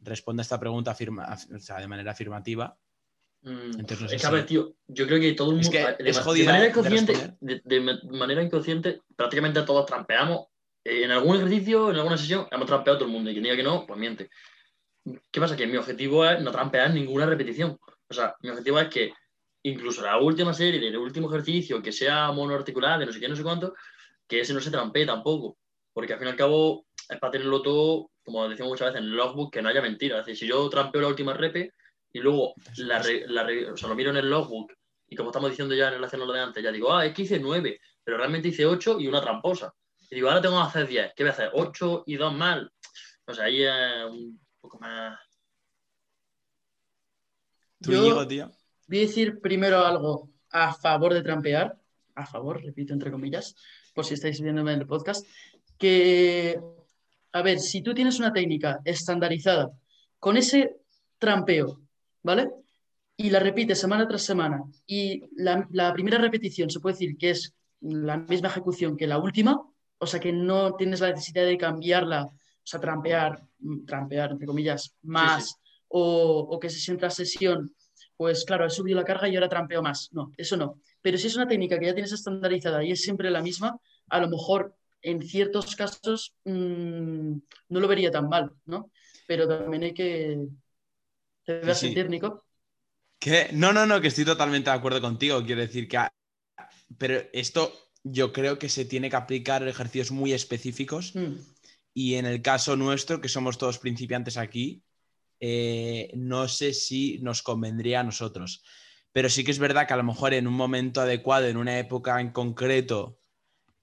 [0.01, 2.79] Responde esta pregunta de manera afirmativa
[3.47, 3.81] Mm,
[4.11, 5.71] es que, a ver, tío, yo creo que todo el mundo.
[5.71, 10.49] de, manera inconsciente, de, manera inconsciente, prácticamente todos trampeamos.
[10.83, 13.31] Eh, en algún ejercicio, en alguna sesión, hemos trampeado todo el mundo.
[13.31, 14.31] Y quien diga que no, pues miente.
[15.31, 15.57] ¿Qué pasa?
[15.57, 17.79] Que mi objetivo es no trampear ninguna repetición.
[18.09, 19.13] O sea, mi objetivo es que
[19.63, 23.37] incluso la última serie, del último ejercicio, que sea monoarticular, de no sé qué, no
[23.37, 23.75] sé cuánto,
[24.27, 25.57] que ese no se trampee tampoco.
[25.93, 29.09] Porque al fin y al cabo es para tenerlo todo, como decimos muchas veces, en
[29.09, 30.19] el logbook, que no haya mentira.
[30.19, 31.73] Es decir, si yo trampeo la última repe,
[32.17, 34.73] y luego la, lo miro en el logbook
[35.07, 37.15] y como estamos diciendo ya en relación a lo de antes, ya digo, ah, es
[37.15, 39.73] que hice 9, pero realmente hice 8 y una tramposa.
[40.11, 41.13] Y digo, ahora tengo que hacer 10.
[41.15, 41.51] ¿Qué voy a hacer?
[41.53, 42.73] 8 y 2 mal.
[43.27, 45.19] O sea, ahí es un poco más.
[47.83, 48.51] ¿Tú, Yo tío?
[48.89, 51.77] Voy a decir primero algo a favor de trampear.
[52.15, 53.55] A favor, repito, entre comillas,
[53.95, 55.25] por si estáis viéndome en el podcast.
[55.77, 56.59] Que,
[57.33, 59.71] a ver, si tú tienes una técnica estandarizada
[60.19, 60.79] con ese
[61.19, 61.86] trampeo,
[62.27, 62.51] ¿vale?
[63.17, 67.31] Y la repites semana tras semana y la, la primera repetición se puede decir que
[67.31, 69.63] es la misma ejecución que la última,
[69.99, 74.47] o sea que no tienes la necesidad de cambiarla, o sea, trampear, mm, trampear, entre
[74.47, 75.55] comillas, más,
[75.89, 77.73] O, que se sienta sesión,
[78.17, 80.09] pues claro, he subido la carga y ahora trampeo más.
[80.13, 80.81] No, eso no.
[81.01, 84.21] Pero si es una técnica que ya tienes estandarizada y es siempre la misma, a
[84.21, 88.91] lo mejor en ciertos casos mm, no lo vería tan mal, ¿no?
[89.29, 90.49] Pero también hay que...
[91.47, 92.45] ¿Te debe sí, sentir, Nico?
[93.53, 95.43] No, no, no, que estoy totalmente de acuerdo contigo.
[95.45, 95.99] Quiero decir que...
[96.99, 101.15] Pero esto yo creo que se tiene que aplicar ejercicios muy específicos.
[101.15, 101.35] Mm.
[101.95, 104.83] Y en el caso nuestro, que somos todos principiantes aquí,
[105.41, 108.65] eh, no sé si nos convendría a nosotros.
[109.13, 111.79] Pero sí que es verdad que a lo mejor en un momento adecuado, en una
[111.79, 113.19] época en concreto,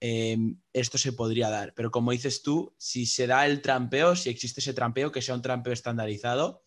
[0.00, 1.74] em, esto se podría dar.
[1.74, 5.34] Pero como dices tú, si se da el trampeo, si existe ese trampeo, que sea
[5.34, 6.63] un trampeo estandarizado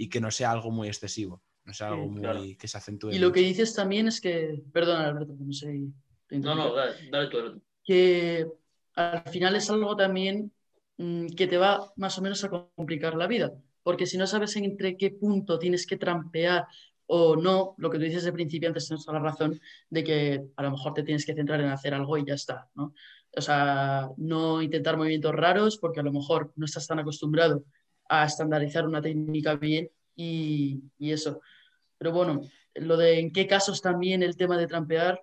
[0.00, 1.42] y que no sea algo muy excesivo.
[1.66, 3.10] No sea algo muy que se acentúe.
[3.10, 5.92] Y lo que dices también es que, perdona Alberto, no sé
[6.30, 7.60] no, no, dale, tú.
[7.84, 8.46] Que
[8.94, 10.52] al final es algo también
[10.96, 14.56] mm, que te va más o menos a complicar la vida, porque si no sabes
[14.56, 16.66] entre qué punto tienes que trampear
[17.04, 19.60] o no, lo que tú dices de principio, antes tienes toda la razón
[19.90, 22.70] de que a lo mejor te tienes que centrar en hacer algo y ya está,
[22.74, 22.94] ¿no?
[23.36, 27.64] O sea, no intentar movimientos raros porque a lo mejor no estás tan acostumbrado
[28.10, 31.40] a estandarizar una técnica bien y, y eso.
[31.96, 32.42] Pero bueno,
[32.74, 35.22] lo de en qué casos también el tema de trampear,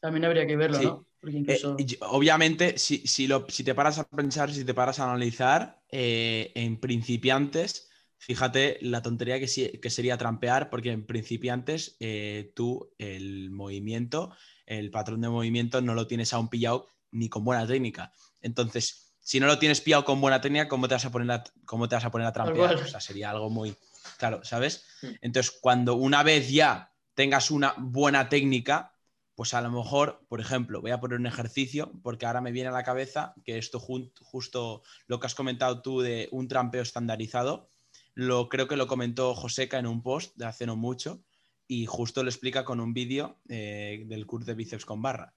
[0.00, 1.06] también habría que verlo, ¿no?
[1.28, 1.60] Eh,
[2.02, 6.52] obviamente, si, si, lo, si, te paras a pensar, si te paras a analizar, eh,
[6.54, 13.50] en principiantes, fíjate la tontería que, que sería trampear, porque en principiantes eh, tú el
[13.50, 14.32] movimiento,
[14.66, 18.12] el patrón de movimiento no lo tienes aún pillado ni con buena técnica.
[18.40, 21.42] Entonces, si no lo tienes pillado con buena técnica, ¿cómo te vas a poner a,
[21.64, 22.76] cómo te vas a, poner a trampear?
[22.76, 23.74] O sea, sería algo muy...
[24.18, 24.84] Claro, ¿sabes?
[25.20, 28.94] Entonces, cuando una vez ya tengas una buena técnica,
[29.34, 32.68] pues a lo mejor, por ejemplo, voy a poner un ejercicio, porque ahora me viene
[32.68, 37.68] a la cabeza que esto justo lo que has comentado tú de un trampeo estandarizado,
[38.14, 41.24] lo creo que lo comentó Joseca en un post de hace no mucho
[41.66, 45.34] y justo lo explica con un vídeo eh, del curso de bíceps con barra.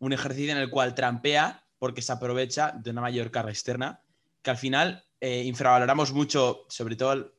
[0.00, 4.02] Un ejercicio en el cual trampea porque se aprovecha de una mayor carga externa,
[4.42, 7.34] que al final eh, infravaloramos mucho, sobre todo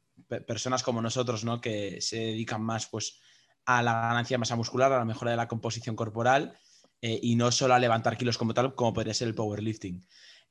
[0.47, 1.61] personas como nosotros, ¿no?
[1.61, 3.19] que se dedican más pues,
[3.65, 6.57] a la ganancia de masa muscular, a la mejora de la composición corporal
[7.01, 10.05] eh, y no solo a levantar kilos como tal, como podría ser el powerlifting.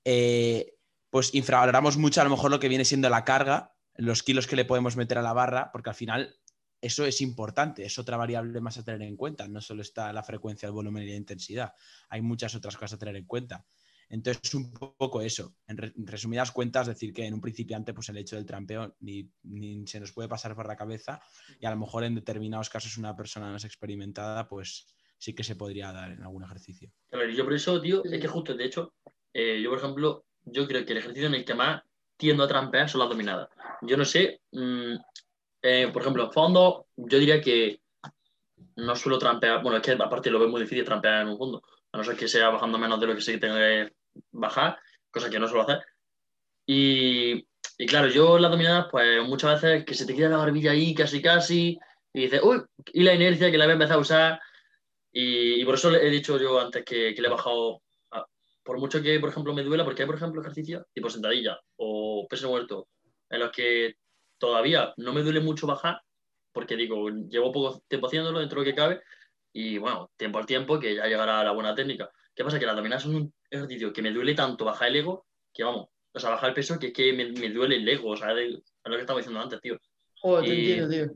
[0.04, 0.74] Eh,
[1.10, 4.56] pues infravaloramos mucho a lo mejor lo que viene siendo la carga, los kilos que
[4.56, 6.36] le podemos meter a la barra, porque al final
[6.80, 10.22] eso es importante, es otra variable más a tener en cuenta, no solo está la
[10.22, 11.74] frecuencia, el volumen y la intensidad,
[12.08, 13.64] hay muchas otras cosas a tener en cuenta.
[14.08, 15.54] Entonces, un poco eso.
[15.66, 19.30] En, resumidas cuentas, decir que en un principiante, pues el hecho del trampeo ni,
[19.86, 21.20] se nos puede pasar por la cabeza
[21.60, 24.86] y a lo mejor en determinados casos una persona más experimentada, pues
[25.18, 26.90] sí que se podría dar en algún ejercicio.
[27.12, 28.94] A ver, yo por eso, tío, es que justo, de hecho,
[29.32, 31.82] eh, yo por ejemplo, yo creo que el ejercicio en el que más
[32.16, 33.48] tiendo a trampear son las dominadas.
[33.82, 34.94] Yo no sé, mm,
[35.62, 37.80] eh, por ejemplo, en fondo, yo diría que
[38.76, 41.62] no suelo trampear, bueno, es que aparte lo veo muy difícil trampear en un fondo,
[41.92, 43.92] a no ser que sea bajando menos de lo que sé que tenga que
[44.32, 44.78] bajar,
[45.10, 45.84] cosa que no suelo hacer.
[46.66, 47.46] Y,
[47.78, 50.94] y claro, yo las dominadas, pues muchas veces que se te queda la barbilla ahí
[50.94, 51.78] casi casi,
[52.12, 54.40] y dices, uy, y la inercia que la voy a empezar a usar.
[55.12, 57.82] Y, y por eso he dicho yo antes que, que le he bajado,
[58.62, 62.26] por mucho que, por ejemplo, me duela, porque hay, por ejemplo, ejercicios tipo sentadilla o
[62.28, 62.88] peso muerto,
[63.30, 63.94] en los que
[64.38, 66.00] todavía no me duele mucho bajar,
[66.52, 69.02] porque digo, llevo poco tiempo haciéndolo dentro de lo que cabe,
[69.58, 72.10] y bueno, tiempo al tiempo que ya llegará la buena técnica.
[72.34, 72.58] ¿Qué pasa?
[72.58, 75.88] Que las dominadas son un ejercicio que me duele tanto bajar el ego que vamos,
[76.12, 78.38] o sea, bajar el peso que es que me, me duele el ego, o sea,
[78.38, 78.50] es
[78.84, 79.78] lo que estaba diciendo antes, tío.
[80.20, 81.06] Joder, te entiendo, tío.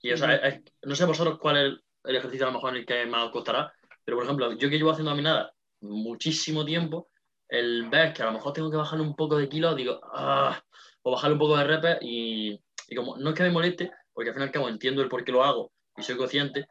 [0.00, 2.86] Y, o sea, no sé vosotros cuál es el, ejercicio a lo mejor en el
[2.86, 3.70] que más os costará,
[4.02, 7.10] pero por ejemplo, yo que llevo haciendo dominadas muchísimo tiempo,
[7.46, 10.64] el ver que a lo mejor tengo que bajar un poco de kilos, digo, ah,
[11.02, 12.58] o bajar un poco de repes y,
[12.88, 15.10] y, como no es que me moleste, porque al fin y al cabo entiendo el
[15.10, 16.66] por qué lo hago y soy consciente,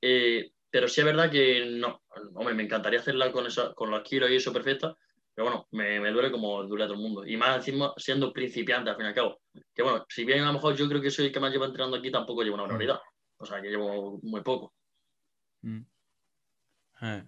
[0.00, 2.02] eh, pero sí es verdad que no,
[2.34, 4.96] hombre, me encantaría hacerla con, esa, con los kilos y eso perfecta,
[5.36, 7.26] pero bueno, me, me, duele como duele a todo el mundo.
[7.26, 9.40] Y más encima siendo principiante al fin y al cabo.
[9.74, 11.66] Que bueno, si bien a lo mejor yo creo que soy el que más lleva
[11.66, 12.68] entrenando aquí, tampoco llevo una mm.
[12.68, 13.00] barbaridad.
[13.36, 14.72] O sea, que llevo muy poco.
[15.60, 15.82] Mm.
[17.02, 17.24] Eh,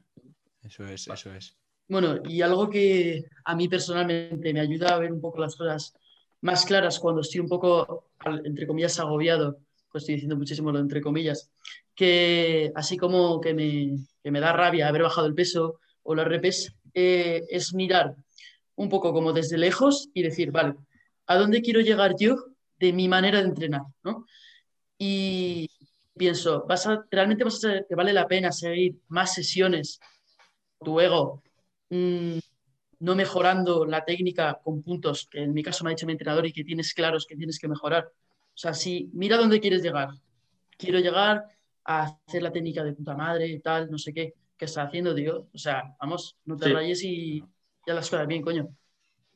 [0.63, 1.55] eso es, eso es.
[1.87, 5.93] bueno, y algo que a mí personalmente me ayuda a ver un poco las cosas
[6.41, 8.11] más claras cuando estoy un poco,
[8.45, 9.59] entre comillas, agobiado,
[9.91, 11.51] pues estoy diciendo muchísimo lo entre comillas,
[11.99, 16.29] que así como que me, que me da rabia haber bajado el peso o los
[16.29, 18.15] repes, eh, es mirar
[18.77, 20.77] un poco como desde lejos y decir, vale,
[21.27, 22.37] ¿a dónde quiero llegar yo
[22.79, 23.83] de mi manera de entrenar?
[24.05, 24.27] ¿no?
[24.97, 25.69] Y
[26.17, 29.99] pienso, ¿vas a, ¿realmente vas a, te vale la pena seguir más sesiones?
[30.79, 31.43] Tu ego
[31.91, 32.39] mm,
[33.01, 36.47] no mejorando la técnica con puntos, que en mi caso me ha dicho mi entrenador
[36.47, 38.05] y que tienes claros que tienes que mejorar.
[38.07, 40.11] O sea, si mira dónde quieres llegar.
[40.77, 41.58] Quiero llegar
[41.89, 45.15] a hacer la técnica de puta madre, y tal, no sé qué, ¿qué está haciendo,
[45.15, 45.49] tío?
[45.53, 47.43] O sea, vamos, no te rayes y
[47.87, 48.69] ya las cosas bien, coño.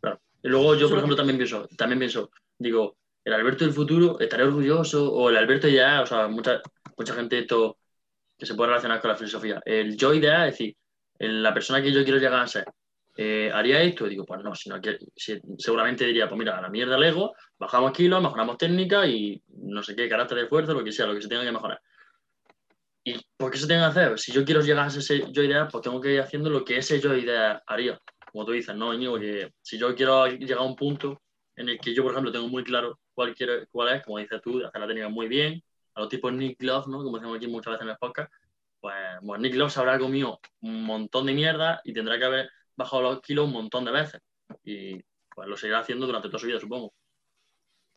[0.01, 0.21] Claro.
[0.43, 4.43] Y luego yo, por ejemplo, también pienso, también pienso, digo, el Alberto del futuro estaré
[4.43, 6.61] orgulloso, o el Alberto ya, o sea, mucha,
[6.97, 7.79] mucha gente esto
[8.37, 9.63] que se puede relacionar con la filosofía.
[9.65, 10.77] El yo ideal, es decir,
[11.19, 12.67] la persona que yo quiero llegar a ser,
[13.17, 14.07] eh, ¿haría esto?
[14.07, 14.99] Y digo, pues no, sino que
[15.57, 19.83] seguramente diría, pues mira, a la mierda el ego, bajamos kilos, mejoramos técnica y no
[19.83, 21.81] sé qué, carácter de fuerza, lo que sea, lo que se tenga que mejorar.
[23.05, 24.19] ¿Y por qué se tiene que hacer?
[24.19, 26.79] Si yo quiero llegar a ese yo idea, pues tengo que ir haciendo lo que
[26.79, 27.99] ese yo idea haría.
[28.31, 31.21] Como tú dices, no, Íñigo, que si yo quiero llegar a un punto
[31.57, 34.41] en el que yo, por ejemplo, tengo muy claro cuál, quiero, cuál es, como dices
[34.41, 35.63] tú, de hacer la técnica muy bien,
[35.95, 37.03] a los tipos Nick Love, ¿no?
[37.03, 38.33] Como decimos aquí muchas veces en el podcast,
[38.81, 43.03] pues, pues Nick Love habrá comido un montón de mierda y tendrá que haber bajado
[43.03, 44.21] los kilos un montón de veces.
[44.65, 45.03] Y
[45.35, 46.95] pues lo seguirá haciendo durante toda su vida, supongo.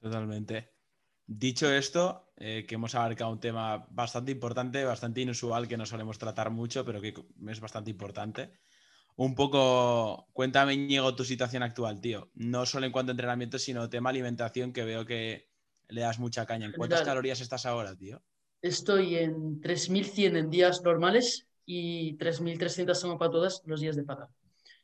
[0.02, 0.75] Totalmente.
[1.28, 6.20] Dicho esto, eh, que hemos abarcado un tema bastante importante, bastante inusual, que no solemos
[6.20, 7.14] tratar mucho, pero que
[7.48, 8.52] es bastante importante.
[9.16, 12.30] Un poco, cuéntame, Ñigo, tu situación actual, tío.
[12.36, 15.50] No solo en cuanto a entrenamiento, sino tema alimentación, que veo que
[15.88, 16.68] le das mucha caña.
[16.68, 18.22] ¿En cuántas calorías estás ahora, tío?
[18.62, 24.30] Estoy en 3.100 en días normales y 3.300 son para todas los días de pata.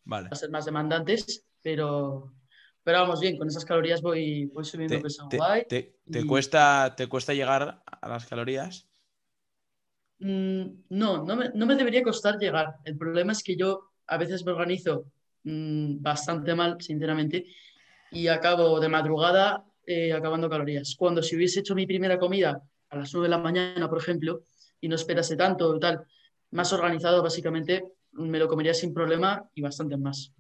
[0.06, 0.30] Vale.
[0.30, 2.34] Va a ser más demandantes, pero
[2.84, 5.66] pero vamos bien, con esas calorías voy, voy subiendo te, peso guay.
[5.68, 8.88] Te, cuesta, ¿Te cuesta llegar a las calorías?
[10.20, 12.76] Mm, no, no me, no me, debería costar llegar.
[12.86, 15.06] El problema es que yo a veces me organizo
[15.44, 17.46] mm, bastante mal, sinceramente,
[18.12, 20.96] y acabo de madrugada eh, acabando calorías.
[20.96, 24.44] Cuando si hubiese hecho mi primera comida a las 9 de la mañana, por ejemplo,
[24.80, 26.06] y no esperase tanto, tal,
[26.52, 30.34] más organizado, básicamente, me lo comería sin problema y bastante más.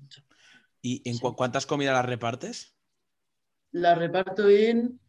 [0.81, 2.75] ¿Y en cuántas comidas las repartes?
[3.71, 4.99] Las reparto en.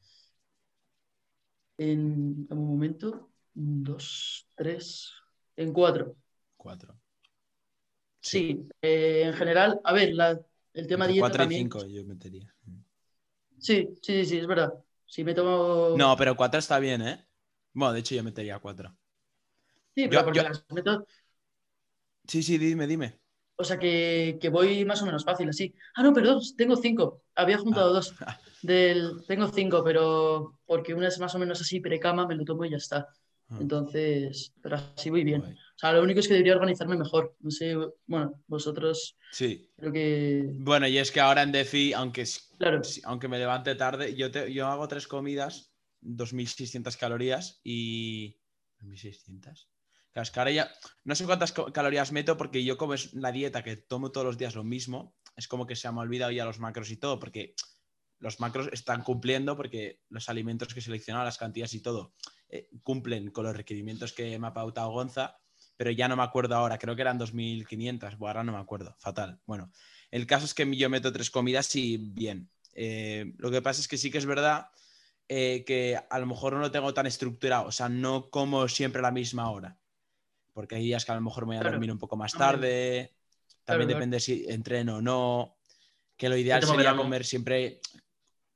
[1.78, 3.30] En, un momento.
[3.54, 5.12] Dos, tres.
[5.56, 6.16] En cuatro.
[6.56, 6.98] Cuatro.
[8.20, 10.14] Sí, eh, en general, a ver,
[10.74, 11.28] el tema de dieta.
[11.28, 12.54] Cuatro y cinco yo metería.
[13.58, 14.72] Sí, sí, sí, es verdad.
[15.06, 15.96] Si me tomo.
[15.96, 17.26] No, pero cuatro está bien, ¿eh?
[17.72, 18.96] Bueno, de hecho yo metería cuatro.
[19.94, 21.06] Sí, pero porque las meto.
[22.26, 23.21] Sí, sí, dime, dime.
[23.56, 25.74] O sea que, voy más o menos fácil, así.
[25.94, 27.22] Ah, no, perdón, tengo cinco.
[27.34, 27.92] Había juntado ah.
[27.92, 28.14] dos.
[28.62, 32.64] Del, tengo cinco, pero porque una es más o menos así precama, me lo tomo
[32.64, 33.08] y ya está.
[33.48, 33.58] Ah.
[33.60, 35.42] Entonces, pero así voy bien.
[35.42, 37.36] O sea, lo único es que debería organizarme mejor.
[37.40, 39.16] No sé, bueno, vosotros.
[39.30, 39.70] Sí.
[39.76, 40.44] Creo que.
[40.54, 42.24] Bueno, y es que ahora en Defi, aunque,
[43.04, 48.38] aunque me levante tarde, yo, yo hago tres comidas, 2.600 calorías y.
[48.80, 49.66] ¿2.600?
[50.12, 50.70] Claro, ahora ya
[51.05, 54.38] no sé cuántas calorías meto porque yo como es la dieta que tomo todos los
[54.38, 57.18] días lo mismo, es como que se me ha olvidado ya los macros y todo,
[57.18, 57.55] porque
[58.18, 62.14] los macros están cumpliendo porque los alimentos que he seleccionado, las cantidades y todo,
[62.51, 65.38] eh, cumplen con los requerimientos que me ha pautado Gonza,
[65.79, 68.94] pero ya no me acuerdo ahora, creo que eran 2.500, bueno, ahora no me acuerdo,
[68.98, 69.40] fatal.
[69.46, 69.72] Bueno,
[70.11, 72.51] el caso es que yo meto tres comidas y bien.
[72.75, 74.68] Eh, lo que pasa es que sí que es verdad
[75.29, 79.01] eh, que a lo mejor no lo tengo tan estructurado, o sea, no como siempre
[79.01, 79.79] a la misma hora
[80.52, 83.14] porque hay días que a lo mejor me voy a dormir un poco más tarde.
[83.64, 85.56] También depende si entreno o no.
[86.16, 87.80] Que lo ideal sería comer siempre.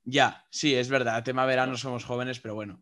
[0.03, 1.23] Ya, sí, es verdad.
[1.23, 2.81] Tema verano somos jóvenes, pero bueno.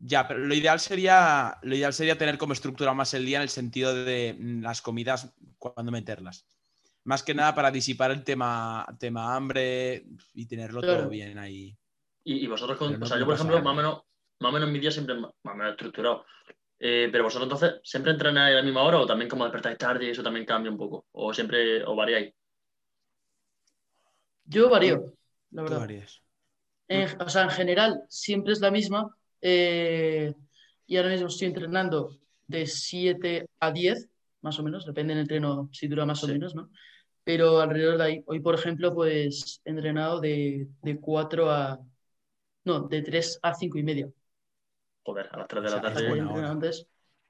[0.00, 3.42] Ya, pero lo ideal sería, lo ideal sería tener como estructura más el día en
[3.42, 6.46] el sentido de mm, las comidas, cuando meterlas.
[7.04, 11.76] Más que nada para disipar el tema, tema hambre y tenerlo todo bien ahí.
[12.22, 14.02] Y, vosotros, con, o sea, yo por ejemplo, más o, menos,
[14.40, 16.26] más o menos mi día siempre más o menos estructurado.
[16.80, 20.06] Eh, pero vosotros entonces, ¿siempre entrenáis a la misma hora o también como despertáis tarde
[20.06, 21.06] y eso también cambia un poco?
[21.12, 22.32] ¿O siempre o variáis?
[24.44, 25.12] Yo varío,
[25.50, 25.88] la verdad.
[27.20, 29.14] o sea, en general siempre es la misma.
[29.40, 30.32] Eh,
[30.86, 34.08] y ahora mismo estoy entrenando de 7 a 10,
[34.40, 36.70] más o menos, depende del entreno si dura más o menos, ¿no?
[37.24, 41.78] Pero alrededor de ahí, hoy por ejemplo, pues he entrenado de, de 4 a...
[42.64, 44.08] No, de 3 a 5 y media
[45.06, 46.68] a las 3 de la tarde.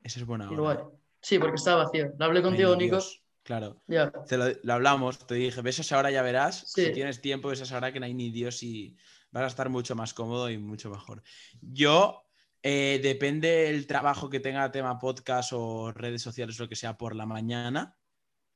[0.03, 0.89] Esa es buena hora.
[1.21, 2.13] Sí, porque estaba vacío.
[2.19, 2.99] Lo hablé contigo, Nico.
[3.43, 3.83] Claro.
[3.87, 6.71] lo, hablamos, te dije, ves esa hora ya verás.
[6.71, 8.97] Si tienes tiempo, ves esa hora que no hay ni Dios y
[9.31, 11.23] vas a estar mucho más cómodo y mucho mejor.
[11.61, 12.25] Yo,
[12.63, 17.17] eh, depende del trabajo que tenga tema podcast o redes sociales, lo que sea, por
[17.17, 17.97] la mañana.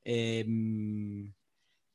[0.04, 1.32] Em,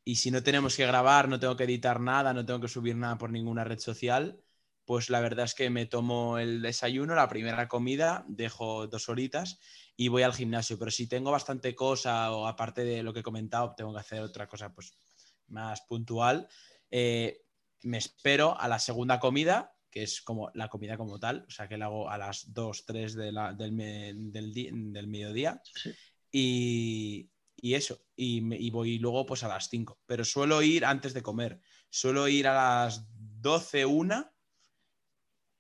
[0.04, 2.96] y si no tenemos que grabar, no tengo que editar nada, no tengo que subir
[2.96, 4.42] nada por ninguna red social,
[4.88, 9.60] pues la verdad es que me tomo el desayuno, la primera comida, dejo dos horitas
[9.98, 10.80] y voy al gimnasio.
[10.80, 14.22] Pero si tengo bastante cosa o aparte de lo que he comentado, tengo que hacer
[14.22, 14.98] otra cosa pues
[15.48, 16.48] más puntual,
[16.90, 17.42] eh,
[17.84, 21.68] me espero a la segunda comida, que es como la comida como tal, o sea
[21.68, 25.62] que la hago a las 2, 3 de la, del, del, mediodía.
[26.32, 30.00] Y, y, eso, y, y, voy luego pues a las 5.
[30.06, 33.06] Pero suelo ir antes de comer, suelo ir a las
[33.42, 34.32] 12, 1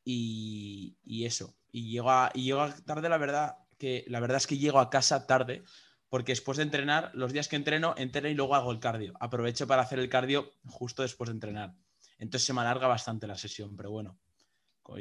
[0.09, 1.53] y, y eso.
[1.69, 4.89] Y llego, a, y llego tarde, la verdad, que la verdad es que llego a
[4.89, 5.63] casa tarde,
[6.07, 9.15] porque después de entrenar, los días que entreno, entreno y luego hago el cardio.
[9.19, 11.73] Aprovecho para hacer el cardio justo después de entrenar.
[12.19, 14.17] Entonces se me alarga bastante la sesión, pero bueno.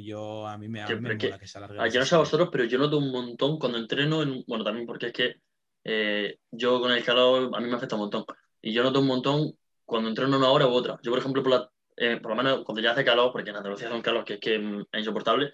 [0.02, 1.88] Yo a mí me, me que, que se alargue.
[1.88, 4.88] Yo no sé a vosotros, pero yo noto un montón cuando entreno, en, bueno, también
[4.88, 5.36] porque es que
[5.84, 8.24] eh, yo con el calor a mí me afecta un montón.
[8.60, 10.98] Y yo noto un montón cuando entreno una hora u otra.
[11.00, 13.56] Yo, por ejemplo, por, la, eh, por lo menos cuando ya hace calor, porque en
[13.56, 15.52] Andalucía hace un calor que es que es insoportable,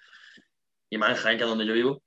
[0.91, 2.03] y más en Jaén, que es donde yo vivo,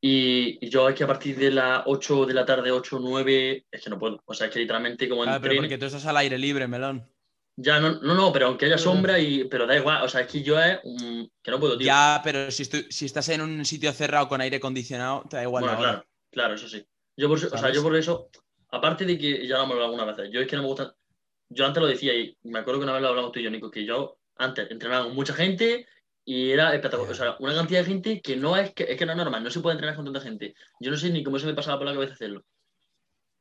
[0.00, 3.66] y, yo es que a partir de las 8 de la tarde, 8 o 9,
[3.70, 4.22] es que no puedo.
[4.26, 7.04] O sea, es que literalmente como ah, pero porque tú estás al aire libre, melón.
[7.56, 10.04] Ya, no, no, no, pero aunque haya sombra, y, pero da igual.
[10.04, 10.78] O sea, es que yo es
[11.42, 11.86] que no puedo, tío.
[11.86, 15.64] Ya, pero si, si estás en un sitio cerrado con aire acondicionado, te da igual.
[15.64, 16.86] Bueno, claro, claro, eso sí.
[17.16, 18.30] Yo por, o sea, yo por eso,
[18.70, 20.94] aparte de que ya lo hemos hablado algunas veces, yo es que no me gusta.
[21.48, 23.50] Yo antes lo decía y me acuerdo que una vez lo hablamos tú y yo,
[23.50, 25.86] Nico, que yo antes entrenaba con mucha gente
[26.24, 27.12] y era espectacular.
[27.12, 29.42] O sea, una cantidad de gente que no es que, es que no es normal,
[29.42, 30.54] no se puede entrenar con tanta gente.
[30.80, 32.44] Yo no sé ni cómo se me pasaba por la cabeza hacerlo.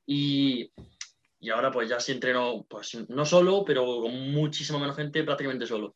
[0.05, 0.71] Y,
[1.39, 5.67] y ahora pues ya sí entreno, pues no solo, pero con muchísima menos gente, prácticamente
[5.67, 5.95] solo.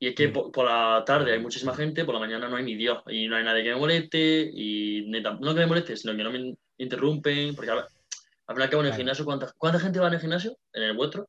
[0.00, 0.50] Y es que mm.
[0.50, 3.36] por, la tarde hay muchísima gente, por la mañana no hay ni Dios, y no
[3.36, 7.54] hay nadie que me moleste, y no que me moleste, sino que no me interrumpen,
[7.54, 7.70] porque
[8.56, 11.28] final que en el gimnasio, ¿cuánta, ¿cuánta gente va en el gimnasio, en el vuestro?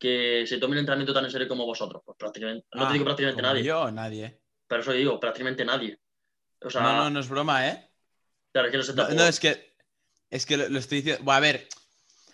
[0.00, 2.02] que se tome el entrenamiento tan en serio como vosotros.
[2.04, 3.62] Pues prácticamente, no te ah, digo prácticamente nadie.
[3.62, 4.40] Yo, nadie.
[4.66, 6.00] Pero eso digo, prácticamente nadie.
[6.62, 7.90] O sea, no, no, no es broma, ¿eh?
[8.50, 9.76] Claro, es que no se no, no, es que,
[10.30, 11.22] es que lo, estoy diciendo.
[11.22, 11.68] Bueno, a ver,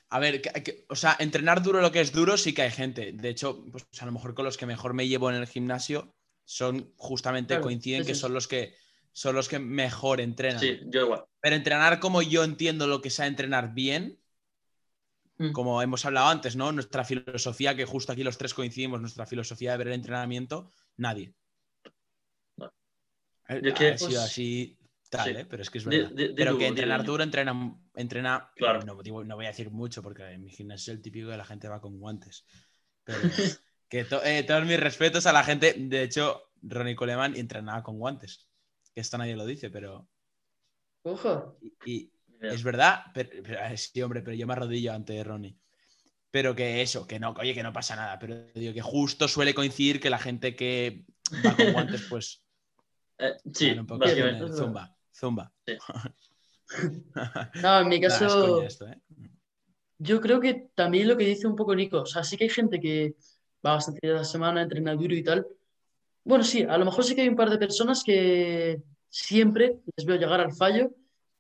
[0.09, 0.43] a ver,
[0.89, 3.13] o sea, entrenar duro lo que es duro sí que hay gente.
[3.13, 6.15] De hecho, pues, a lo mejor con los que mejor me llevo en el gimnasio
[6.45, 8.77] son justamente coinciden que son los que
[9.13, 10.61] son los que mejor entrenan.
[10.61, 11.25] Sí, yo igual.
[11.41, 14.21] Pero entrenar como yo entiendo lo que sea entrenar bien.
[15.53, 16.73] Como hemos hablado antes, ¿no?
[16.73, 21.35] Nuestra filosofía, que justo aquí los tres coincidimos, nuestra filosofía de ver el entrenamiento, nadie.
[23.49, 25.47] Eh, es que, ha sido pues, así tal, ¿eh?
[25.49, 26.11] pero es que es verdad.
[26.37, 28.81] pero que entrenar duro entrena, entrena claro.
[28.81, 28.95] no,
[29.25, 31.69] no, voy a decir mucho porque en mi gimnasio es el típico que la gente
[31.69, 32.45] va con guantes.
[33.05, 33.19] Pero
[33.89, 35.75] que eh, todos mis respetos a la gente.
[35.79, 38.49] De hecho, Ronnie Coleman entrenaba con guantes.
[38.95, 40.09] Que esto nadie lo dice, pero.
[41.03, 41.57] Ojo.
[41.85, 43.31] y, es verdad, pero,
[43.77, 45.57] sí, hombre, pero yo me arrodillo ante Ronnie.
[46.31, 48.19] Pero que eso, que no, oye, que no pasa nada.
[48.19, 51.07] Pero digo que justo suele coincidir que la gente que
[51.45, 52.43] va con guantes, pues.
[53.19, 54.05] Eh, sí, un poco
[54.55, 55.51] zumba, zumba.
[57.63, 58.63] no, en mi caso.
[58.63, 58.69] ¿eh?
[59.97, 62.51] Yo creo que también lo que dice un poco Nico, o sea, sí que hay
[62.51, 63.15] gente que
[63.65, 65.47] va bastante de la semana, entrena duro y tal.
[66.25, 70.05] Bueno, sí, a lo mejor sí que hay un par de personas que siempre les
[70.05, 70.91] veo llegar al fallo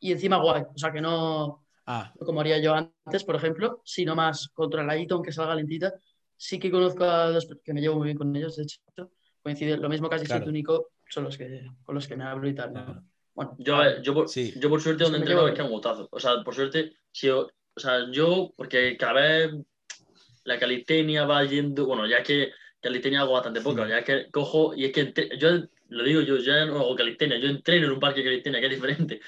[0.00, 0.62] y encima guay.
[0.74, 2.12] O sea, que no, ah.
[2.18, 5.94] como haría yo antes, por ejemplo, sino más controladito, aunque salga lentita.
[6.36, 8.80] Sí que conozco a dos que me llevo muy bien con ellos, de hecho.
[9.42, 10.46] Coincide, lo mismo casi claro.
[10.46, 13.02] único, son los que, con los que me hablo y tal.
[13.32, 16.08] Bueno, yo, yo, por, yo por suerte donde entreno es que han gustado.
[16.10, 19.52] O sea, por suerte, si o sea, yo, porque cada vez
[20.44, 24.86] la calistenia va yendo, bueno, ya que calistenia hago bastante poco, ya que cojo, y
[24.86, 25.50] es que yo
[25.88, 28.66] lo digo, yo ya no hago calistenia, yo entreno en un parque de calistenia, que
[28.66, 29.20] es diferente.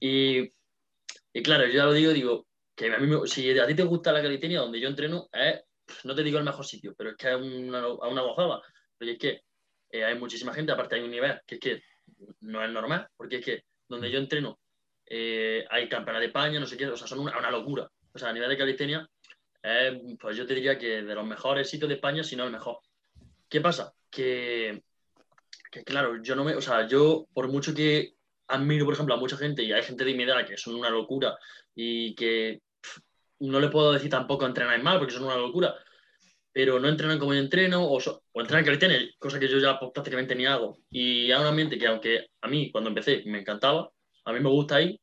[0.00, 0.50] Y,
[1.42, 4.22] claro, yo ya lo digo, digo, que a mí si a ti te gusta la
[4.22, 5.28] calistenia, donde yo entreno,
[6.04, 8.62] no te digo el mejor sitio, pero es que es una, una gozada.
[8.96, 9.42] Pero es que
[9.90, 11.82] eh, hay muchísima gente, aparte hay un nivel que es que
[12.40, 14.58] no es normal, porque es que donde yo entreno
[15.06, 17.90] eh, hay campeonato de España, no sé qué, o sea, son una, una locura.
[18.12, 19.08] O sea, a nivel de calistenia,
[20.20, 22.78] pues yo te diría que de los mejores sitios de España, si no el mejor.
[23.48, 23.94] ¿Qué pasa?
[24.10, 24.82] Que,
[25.70, 28.17] que claro, yo no me, o sea, yo por mucho que
[28.48, 30.90] admiro, por ejemplo, a mucha gente y hay gente de mi edad que son una
[30.90, 31.38] locura
[31.74, 32.60] y que
[33.40, 35.74] no le puedo decir tampoco entrenar mal porque son una locura,
[36.52, 39.92] pero no entrenan como yo entreno o, o entrenan calistenia, cosa que yo ya pues,
[39.92, 40.78] prácticamente ni hago.
[40.90, 43.90] Y hay un ambiente que, aunque a mí cuando empecé me encantaba,
[44.24, 45.00] a mí me gusta ahí,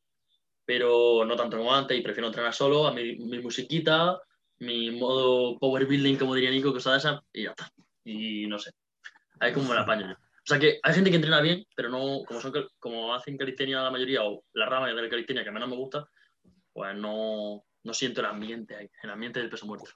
[0.64, 4.18] pero no tanto como antes y prefiero entrenar solo, a mi, mi musiquita,
[4.58, 7.70] mi modo power building, como diría Nico, cosas de esas, y ya está.
[8.04, 8.72] Y no sé,
[9.40, 10.16] ahí como me la apaño.
[10.46, 13.82] O sea que hay gente que entrena bien, pero no, como, son, como hacen calistenia
[13.82, 16.08] la mayoría, o la rama de la calistenia que menos me gusta,
[16.72, 19.90] pues no, no siento el ambiente ahí, el ambiente del peso muerto.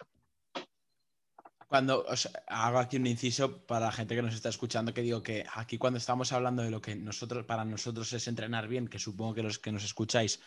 [1.69, 2.05] Cuando
[2.49, 5.79] hago aquí un inciso para la gente que nos está escuchando, que digo que aquí
[5.79, 9.45] cuando estamos hablando de lo que nosotros, para nosotros es entrenar bien, que supongo que
[9.45, 10.41] los que nos escucháis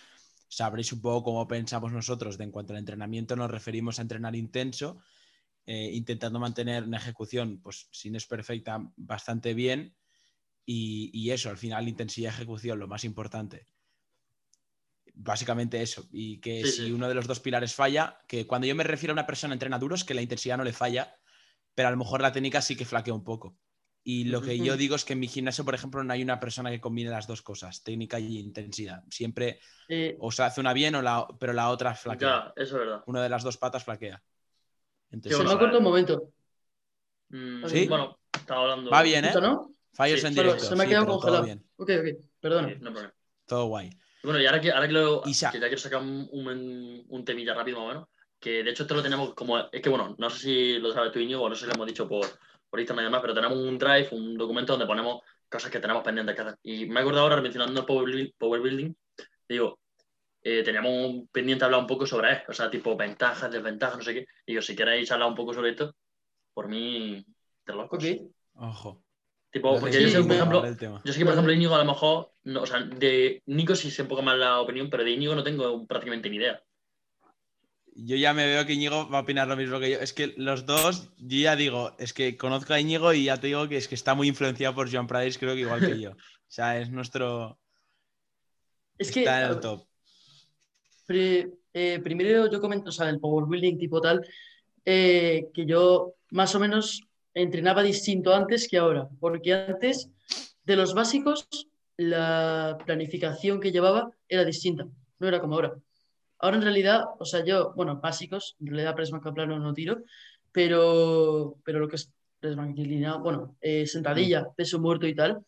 [0.49, 4.35] sabréis un poco cómo pensamos nosotros de en cuanto al entrenamiento, nos referimos a entrenar
[4.35, 5.01] intenso,
[5.65, 9.95] eh, intentando mantener una ejecución, pues si no es perfecta, bastante bien.
[10.65, 13.67] Y, y eso, al final, intensidad y ejecución, lo más importante
[15.13, 16.07] básicamente eso.
[16.11, 19.15] Y que si uno de los dos pilares falla, que cuando yo me refiero a
[19.15, 21.15] una persona entrena duros, que la intensidad no le falla,
[21.75, 23.57] pero a lo mejor la técnica sí que flaquea un poco.
[24.05, 26.37] Y lo que yo digo es que en mi gimnasio, por ejemplo, no hay una
[26.37, 29.01] persona que combine las dos cosas, técnica y intensidad.
[29.09, 29.59] Siempre
[30.19, 32.51] o se hace una bien, o la, pero la otra flaquea.
[32.57, 33.03] eso es verdad.
[33.05, 34.21] Una de las dos patas flaquea.
[35.13, 36.33] Entonces, me acuerdo un momento.
[37.29, 37.87] Mm, ¿Sí?
[37.87, 38.89] Bueno, estaba hablando.
[38.89, 39.33] Va bien, ¿eh?
[39.93, 40.65] Fallos en directo.
[40.65, 41.45] Se me ha quedado congelado.
[41.77, 43.13] Ok, ok, perdona.
[43.45, 43.91] todo guay.
[44.23, 47.79] Bueno, y ahora que, ahora que, lo, que ya quiero sacar un, un, temilla rápido
[47.79, 48.07] más o menos,
[48.39, 51.11] que de hecho esto lo tenemos como, es que bueno, no sé si lo sabes
[51.11, 52.25] tú Iñigo o no sé si lo hemos dicho por,
[52.69, 56.03] por Instagram y demás, pero tenemos un drive, un documento donde ponemos cosas que tenemos
[56.03, 56.57] pendientes que hacer.
[56.63, 58.93] Y me he acordado ahora mencionando el Power, power Building,
[59.49, 59.77] digo,
[60.43, 64.13] eh, teníamos pendiente hablar un poco sobre eso, o sea, tipo ventajas, desventajas, no sé
[64.13, 64.25] qué.
[64.45, 65.95] Y yo, si queréis hablar un poco sobre esto,
[66.53, 67.25] por mí,
[67.63, 68.03] te lo Ok.
[68.55, 69.03] Ojo.
[69.51, 70.63] Tipo, porque yo sé, por ejemplo,
[71.03, 73.91] yo sé que, por ejemplo, Íñigo a lo mejor, no, o sea, de Nico sí
[73.91, 76.61] sé un poco más la opinión, pero de Íñigo no tengo prácticamente ni idea.
[77.95, 79.99] Yo ya me veo que Íñigo va a opinar lo mismo que yo.
[79.99, 83.47] Es que los dos, yo ya digo, es que conozco a Íñigo y ya te
[83.47, 86.11] digo que es que está muy influenciado por Joan Prades, creo que igual que yo.
[86.11, 87.59] O sea, es nuestro.
[88.97, 89.19] Es que.
[89.19, 89.85] Está en el top.
[91.09, 94.25] Eh, primero yo comento, o sea, el power building tipo tal,
[94.85, 97.01] eh, que yo más o menos
[97.33, 100.09] entrenaba distinto antes que ahora, porque antes
[100.63, 101.47] de los básicos
[101.97, 104.87] la planificación que llevaba era distinta,
[105.19, 105.75] no era como ahora.
[106.39, 110.03] Ahora en realidad, o sea, yo, bueno, básicos, en realidad press plano no tiro,
[110.51, 112.55] pero, pero lo que es press
[113.21, 115.43] bueno, eh, sentadilla, peso muerto y tal,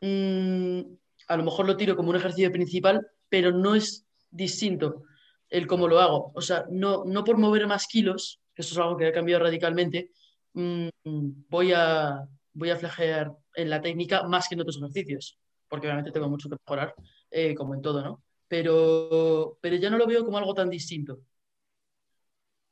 [0.00, 0.80] mm,
[1.28, 4.05] a lo mejor lo tiro como un ejercicio principal, pero no es
[4.36, 5.04] distinto
[5.48, 6.32] el cómo lo hago.
[6.34, 9.44] O sea, no, no por mover más kilos, que eso es algo que ha cambiado
[9.44, 10.10] radicalmente,
[10.56, 10.88] Mm,
[11.50, 16.10] voy a, voy a flagear en la técnica más que en otros ejercicios, porque obviamente
[16.12, 16.94] tengo mucho que mejorar,
[17.30, 18.22] eh, como en todo, ¿no?
[18.48, 21.18] Pero, pero ya no lo veo como algo tan distinto.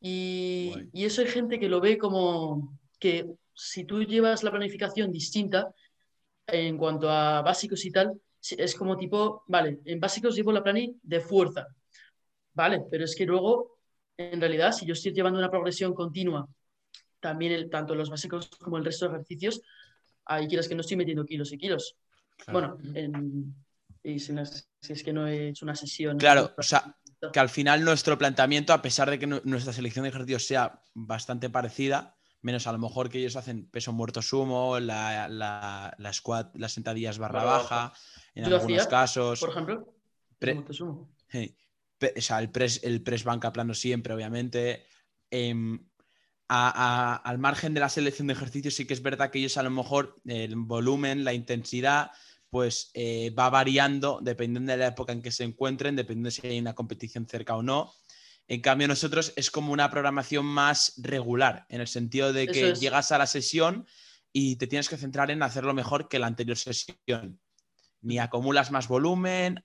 [0.01, 5.11] Y, y, eso hay gente que lo ve como que si tú llevas la planificación
[5.11, 5.75] distinta
[6.47, 8.19] en cuanto a básicos y tal,
[8.51, 11.67] es como tipo, vale, en básicos llevo la plani de fuerza,
[12.53, 13.79] vale, pero es que luego,
[14.17, 16.49] en realidad, si yo estoy llevando una progresión continua
[17.21, 19.63] también el, tanto los básicos como el resto de ejercicios,
[20.27, 21.97] hay quieras que no estoy metiendo kilos y kilos.
[22.53, 22.77] Bueno,
[24.03, 24.35] y si,
[24.91, 26.19] es que no he hecho una sesión.
[26.19, 26.95] Claro, o sea,
[27.33, 31.49] que al final nuestro planteamiento, a pesar de que nuestra selección de ejercicios sea bastante
[31.49, 36.73] parecida, menos a lo mejor que ellos hacen peso muerto sumo, la, la, squat, las
[36.73, 37.95] sentadillas barra baja,
[38.35, 39.41] en algunos casos.
[39.41, 39.95] Por ejemplo,
[40.41, 41.11] muerto sumo.
[41.33, 44.87] o sea, el press, el press banca plano siempre, obviamente.
[45.31, 45.55] Eh,
[46.49, 49.71] al margen de la selección de ejercicios, sí que es verdad que ellos a lo
[49.71, 52.11] mejor el volumen, la intensidad,
[52.51, 56.59] pues eh, va variando dependiendo de la época en que se encuentren, dependiendo si hay
[56.59, 57.93] una competición cerca o no.
[58.47, 63.11] En cambio, nosotros es como una programación más regular, en el sentido de que llegas
[63.11, 63.87] a la sesión
[64.33, 67.41] y te tienes que centrar en hacerlo mejor que la anterior sesión.
[68.05, 69.65] Ni acumulas más volumen,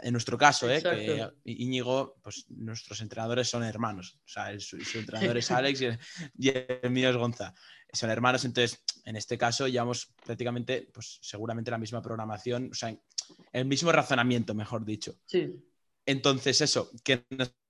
[0.00, 0.80] en nuestro caso, ¿eh?
[0.82, 4.18] que Íñigo, pues nuestros entrenadores son hermanos.
[4.24, 5.80] O sea, su, entrenador es Alex
[6.38, 7.54] y el, mío es Gonza.
[7.92, 12.96] Son hermanos, entonces en este caso llevamos prácticamente, pues seguramente la misma programación, o sea,
[13.52, 15.16] el mismo razonamiento, mejor dicho.
[15.26, 15.52] Sí.
[16.06, 17.26] Entonces, eso, que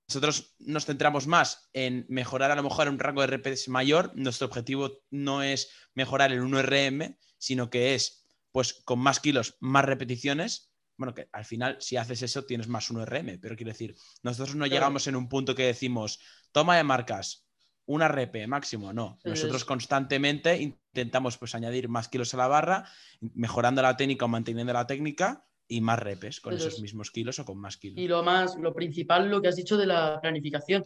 [0.08, 4.12] nosotros nos centramos más en mejorar a lo mejor un rango de RPS mayor.
[4.14, 8.17] Nuestro objetivo no es mejorar el 1RM, sino que es,
[8.52, 10.68] pues, con más kilos, más repeticiones
[10.98, 13.94] bueno, que al final si haces eso tienes más un RM, pero quiero decir,
[14.24, 16.18] nosotros no llegamos en un punto que decimos,
[16.50, 17.46] toma de marcas,
[17.86, 19.18] una RP máximo, no.
[19.24, 22.84] Nosotros constantemente intentamos pues añadir más kilos a la barra,
[23.20, 27.44] mejorando la técnica o manteniendo la técnica y más repes con esos mismos kilos o
[27.44, 27.98] con más kilos.
[27.98, 30.84] Y lo más, lo principal, lo que has dicho de la planificación,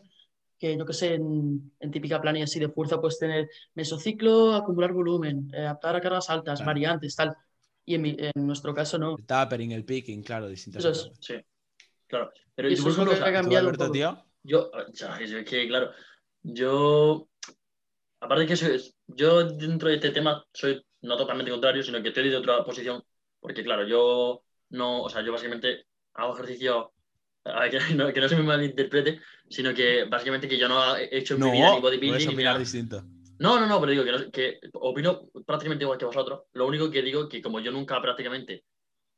[0.59, 5.51] que yo que sé, en, típica planilla así de fuerza puedes tener mesociclo, acumular volumen,
[5.55, 7.35] eh, adaptar a cargas altas, variantes, tal
[7.85, 9.17] y en, nuestro caso no.
[9.17, 11.11] El tapering, el picking, claro, distintas cosas.
[11.21, 11.35] Sí.
[12.07, 13.93] Claro, pero Y eso es lo que ha cambiado un Alberto, poco.
[13.93, 14.25] tío?
[14.43, 15.93] Yo, o sea, es que, claro,
[16.43, 17.29] yo,
[18.21, 22.09] aparte de que soy, yo dentro de este tema soy no totalmente contrario, sino que
[22.09, 23.03] estoy de otra posición,
[23.41, 26.93] porque claro, yo no, o sea, yo básicamente hago ejercicio,
[27.45, 30.97] a ver, que no, que no se me malinterprete, sino que básicamente que yo no
[30.97, 32.59] he hecho en No, mi vida ni puedes bodybuilding ni opinar nada.
[32.59, 33.05] distinto.
[33.43, 36.43] No, no, no, pero digo que, que opino prácticamente igual que vosotros.
[36.53, 38.63] Lo único que digo que como yo nunca prácticamente,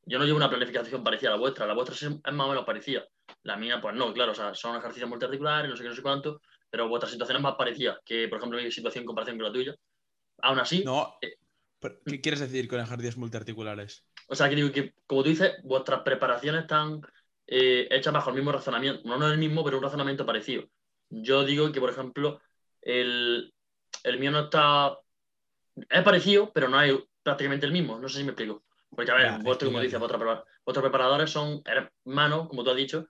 [0.07, 2.65] yo no llevo una planificación parecida a la vuestra, la vuestra es más o menos
[2.65, 3.07] parecida.
[3.43, 6.01] La mía, pues no, claro, o sea, son ejercicios multiarticulares, no sé qué, no sé
[6.01, 9.47] cuánto, pero vuestra situación es más parecida que, por ejemplo, mi situación en comparación con
[9.47, 9.75] la tuya.
[10.41, 11.19] Aún así, No.
[11.21, 11.35] Eh,
[12.07, 14.07] ¿Qué quieres decir con ejercicios multiarticulares?
[14.29, 17.03] o sea, que digo que, como tú dices, vuestras preparaciones están
[17.47, 20.65] eh, hechas bajo el mismo razonamiento, no, no el mismo, pero un razonamiento parecido.
[21.11, 22.41] Yo digo que, por ejemplo,
[22.81, 23.53] el,
[24.05, 24.99] el mío no está.
[25.89, 27.99] Es parecido, pero no hay prácticamente el mismo.
[27.99, 28.65] No sé si me explico.
[28.91, 32.77] Porque, a ver, Ya, vosotros, como dices, prepara- vuestros preparadores son hermanos, como tú has
[32.77, 33.09] dicho,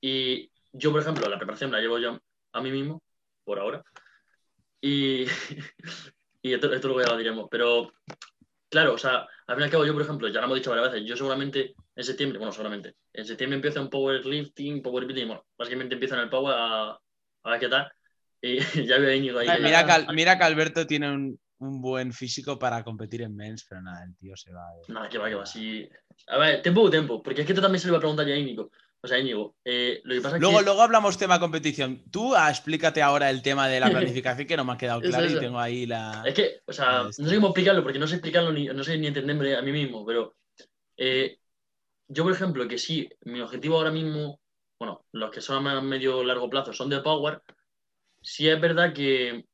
[0.00, 2.18] y yo, por ejemplo, la preparación la llevo yo
[2.52, 3.02] a mí mismo,
[3.44, 3.84] por ahora.
[4.80, 5.24] Y,
[6.42, 7.48] y esto, esto luego ya lo diremos.
[7.50, 7.92] Pero,
[8.70, 10.70] claro, o sea, al fin y al cabo, yo, por ejemplo, ya lo hemos dicho
[10.70, 15.46] varias veces, yo seguramente en septiembre, bueno, seguramente, en septiembre empiezo en powerlifting, powerbuilding, bueno,
[15.58, 17.90] básicamente empiezo en el power a, a ver qué tal.
[18.42, 19.48] Y ya veo a Íñigo ahí.
[19.48, 23.34] Ay, Mira que, Al- mira que Alberto tiene un, un buen físico para competir en
[23.34, 24.62] mens, pero nada, el tío se va.
[24.86, 25.46] de- Nada, que va, que va.
[25.46, 25.88] Sí.
[26.28, 28.26] A ver, tiempo o tiempo, porque es que esto también se lo iba a preguntar
[28.26, 28.70] ya a Íñigo.
[29.02, 30.64] O sea, Íñigo, eh, lo que pasa es Luego, que.
[30.64, 32.02] luego hablamos tema competición.
[32.10, 35.10] Tú ah, explícate ahora el tema de la planificación que no me ha quedado Eso,
[35.10, 36.22] claro y tengo ahí la.
[36.26, 38.98] Es que, o sea, no sé cómo explicarlo, porque no sé explicarlo ni, no sé
[38.98, 40.34] ni entenderme a mí mismo, pero
[40.96, 41.38] eh,
[42.08, 44.40] yo, por ejemplo, que sí, mi objetivo ahora mismo,
[44.78, 47.42] bueno, los que son a más medio largo plazo son de Power,
[48.26, 49.44] sí es verdad que,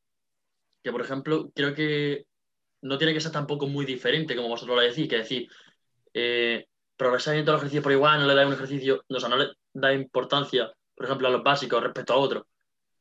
[0.83, 2.27] que, por ejemplo, creo que
[2.81, 5.49] no tiene que ser tampoco muy diferente, como vosotros lo decís, que decir,
[6.15, 6.67] eh,
[6.97, 9.37] progresar en todos los ejercicios por igual, no le dais un ejercicio, o sea, no
[9.37, 12.45] le da importancia, por ejemplo, a los básicos respecto a otros.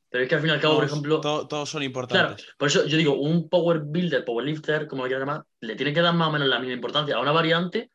[0.09, 2.47] Pero es que al fin y al cabo, por ejemplo, to- todos son Claro, importantes.
[2.57, 5.93] por eso yo digo, un power builder, power lifter, como lo quieras llamar, le tiene
[5.93, 7.91] que dar más o menos la misma importancia a una variante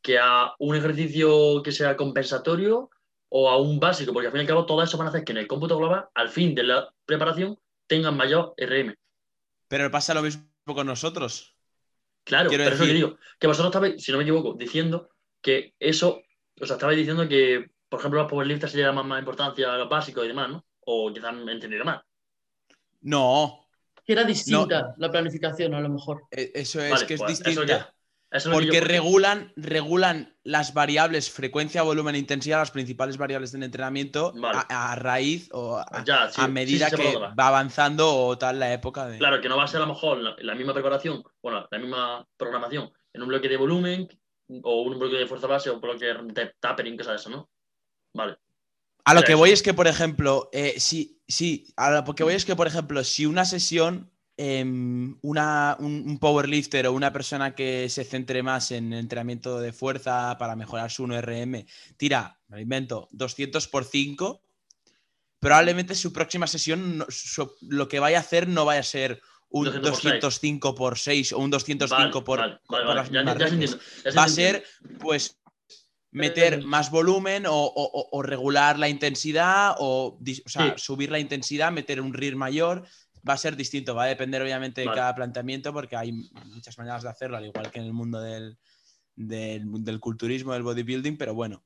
[0.00, 2.90] que a un ejercicio que sea compensatorio
[3.36, 5.24] o a un básico, porque al fin y al cabo todo eso van a hacer
[5.24, 7.58] que en el cómputo global, al fin de la preparación,
[7.88, 8.94] tengan mayor RM.
[9.66, 11.56] Pero pasa lo mismo con nosotros.
[12.22, 15.08] Claro, Quiero pero eso que digo, que vosotros estabais, si no me equivoco, diciendo
[15.42, 16.22] que eso,
[16.60, 19.74] o sea, estabais diciendo que, por ejemplo, los powerlifters se le dan más, más importancia
[19.74, 20.64] a los básicos y demás, ¿no?
[20.86, 22.02] O quizás me he entendido mal.
[23.00, 23.66] No,
[24.06, 26.22] Que era distinta la planificación, a lo mejor.
[26.30, 27.93] e- eso es Vale, que es pues, eso distinta.
[28.34, 33.52] Eso que Porque yo- regulan, regulan las variables frecuencia, volumen e intensidad, las principales variables
[33.52, 34.58] del entrenamiento, Vale.
[34.68, 37.34] a, a raíz o a, Ya, sí, a sí, medida sí, que va.
[37.34, 39.18] va avanzando o tal la época de.
[39.18, 41.78] Claro, que no va a ser a lo mejor la, la misma preparación, bueno, la
[41.78, 44.08] misma programación en un bloque de volumen
[44.62, 47.48] o un bloque de fuerza base o un bloque de tapering, cosas de eso, ¿no?
[48.14, 48.36] Vale.
[49.06, 49.38] A lo que eso.
[49.38, 52.66] voy es que, por ejemplo, eh, sí, sí, a lo que voy es que, por
[52.66, 58.42] ejemplo, si una sesión, em, una, un, un powerlifter o una persona que se centre
[58.42, 61.66] más en entrenamiento de fuerza para mejorar su 1RM,
[61.96, 64.42] tira, me lo invento, 200 por 5,
[65.38, 69.20] probablemente su próxima sesión no- su- lo que vaya a hacer no vaya a ser
[69.50, 73.00] un 200 por 205 por 6 o un 205 Vale, por, vale, por vale, vale.
[73.00, 74.64] las Ya, mismas ya se reglas entiende, ya se va a ser,
[74.98, 75.38] pues,
[76.10, 80.74] meter Eh, más volumen o, o- o- o regular la intensidad o, dis- o sea,
[80.76, 80.82] Sí.
[80.84, 82.84] subir la intensidad, meter un RIR mayor.
[83.28, 85.00] Va a ser distinto, va a depender obviamente de Vale.
[85.00, 88.58] cada planteamiento porque hay muchas maneras de hacerlo, al igual que en el mundo del,
[89.16, 91.62] del, del culturismo, del bodybuilding, pero bueno,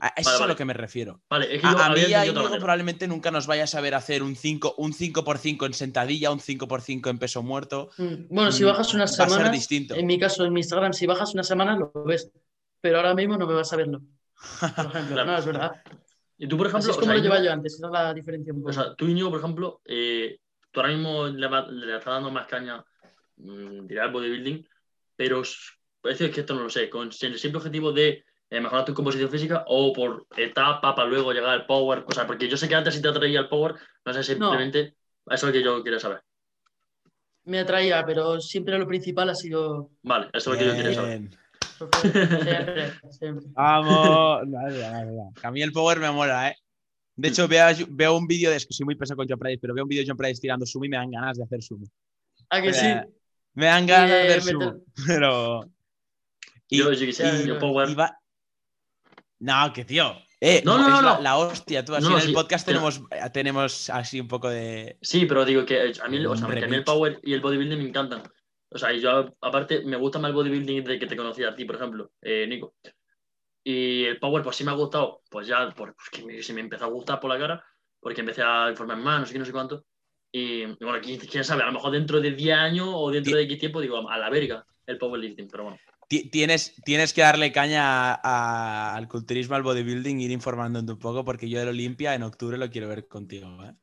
[0.00, 0.52] a eso Vale, es a vale.
[0.52, 1.20] lo que me refiero.
[1.28, 2.58] Vale, es que A, mí, manera.
[2.58, 7.10] probablemente nunca nos vaya a saber hacer un 5, un 5x5 en sentadilla, un 5x5
[7.10, 7.90] en peso muerto.
[7.98, 9.94] Mm, Bueno, si Mm, bajas unas va a ser semanas, distinto.
[9.94, 12.30] en mi caso, en mi Instagram, si bajas unas semanas lo ves,
[12.80, 14.00] pero ahora mismo no me vas a verlo.
[14.00, 14.06] Por
[14.86, 15.32] ejemplo, Claro.
[15.32, 15.82] no, es verdad.
[16.38, 17.92] Y tú, por Así ejemplo, es o como sea, lo llevaba yo antes, esa es
[17.92, 18.70] la diferencia un poco.
[18.70, 20.38] O sea, tú, Íñigo, por ejemplo, eh,
[20.70, 22.84] tú ahora mismo le, va- le estás dando más caña,
[23.36, 24.66] mm, diré al bodybuilding,
[25.16, 25.42] pero
[26.00, 29.30] parece que esto no lo sé, con el simple objetivo de eh, mejorar tu composición
[29.30, 32.04] física o por etapa para luego llegar al power.
[32.06, 34.94] O sea, porque yo sé que antes sí te atraía el power, no sé, simplemente
[35.26, 36.22] eso es lo que yo quería saber.
[37.44, 39.90] Me atraía, pero siempre lo principal ha sido.
[40.02, 41.30] Vale, eso es lo que yo quería saber.
[42.42, 43.46] Siempre, siempre.
[43.54, 44.48] Vamos.
[45.42, 46.56] A mí el power me mola, ¿eh?
[47.20, 48.56] De hecho, veo, veo un vídeo de.
[48.56, 50.40] Es que soy muy pesado con John Price, pero veo un vídeo de John Price
[50.40, 51.86] tirando sumo y me dan ganas de hacer sumo.
[52.48, 52.86] ¿A que sí?
[52.86, 53.04] Eh,
[53.54, 54.74] Me dan ganas de Eh, hacer sumo.
[55.06, 55.60] Pero.
[56.68, 57.88] Y, Yo, yo quisiera y- yo power.
[57.90, 58.16] y va-
[59.40, 60.14] No, que tío.
[60.40, 61.20] Eh, No, no, no, no, la, no.
[61.22, 61.94] la hostia, tú.
[61.94, 64.96] Así en el sí, podcast pero- tenemos, eh, tenemos así un poco de.
[65.02, 67.20] Sí, pero digo que eh, a mí, o sea, Un que a mí el power
[67.22, 68.22] y el bodybuilding me encantan.
[68.72, 71.54] O sea, y yo aparte me gusta más el bodybuilding desde que te conocía a
[71.54, 72.74] ti, por ejemplo, eh, Nico.
[73.62, 76.84] Y el Power, pues sí me ha gustado, pues ya, porque pues, se me empezó
[76.84, 77.64] a gustar por la cara,
[78.00, 79.84] porque empecé a informar más, no sé qué, no sé cuánto.
[80.32, 83.58] Y, bueno, quién, sabe, a lo mejor dentro de 10 años o dentro de X
[83.58, 85.78] tiempo, digo, a la verga el powerlifting, pero bueno.
[86.08, 91.60] Tienes, tienes que darle caña al culturismo, al bodybuilding, ir informándote un poco, porque yo
[91.60, 93.64] del Olimpia en octubre lo quiero ver contigo.
[93.64, 93.74] ¿eh?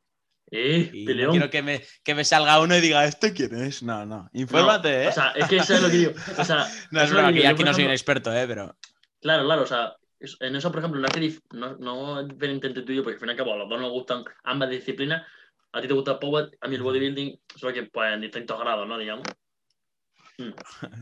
[0.50, 3.82] Eh, y no quiero que me, que me, salga uno y diga, ¿este quién es?
[3.82, 5.08] No, no, infórmate, ¿eh?
[5.08, 6.12] O sea, es que eso es lo que digo.
[6.36, 8.46] O sea, no es verdad que yo aquí no soy un experto, ¿eh?
[8.46, 8.76] Pero...
[9.20, 9.96] Claro, claro, o sea,
[10.40, 13.32] en eso, por ejemplo, no es no, no es diferente tuyo, porque al fin y
[13.32, 15.26] al cabo a los dos nos gustan ambas disciplinas.
[15.72, 18.58] A ti te gusta el power, a mí el bodybuilding, solo que pues en distintos
[18.58, 18.96] grados, ¿no?
[18.96, 19.26] Digamos.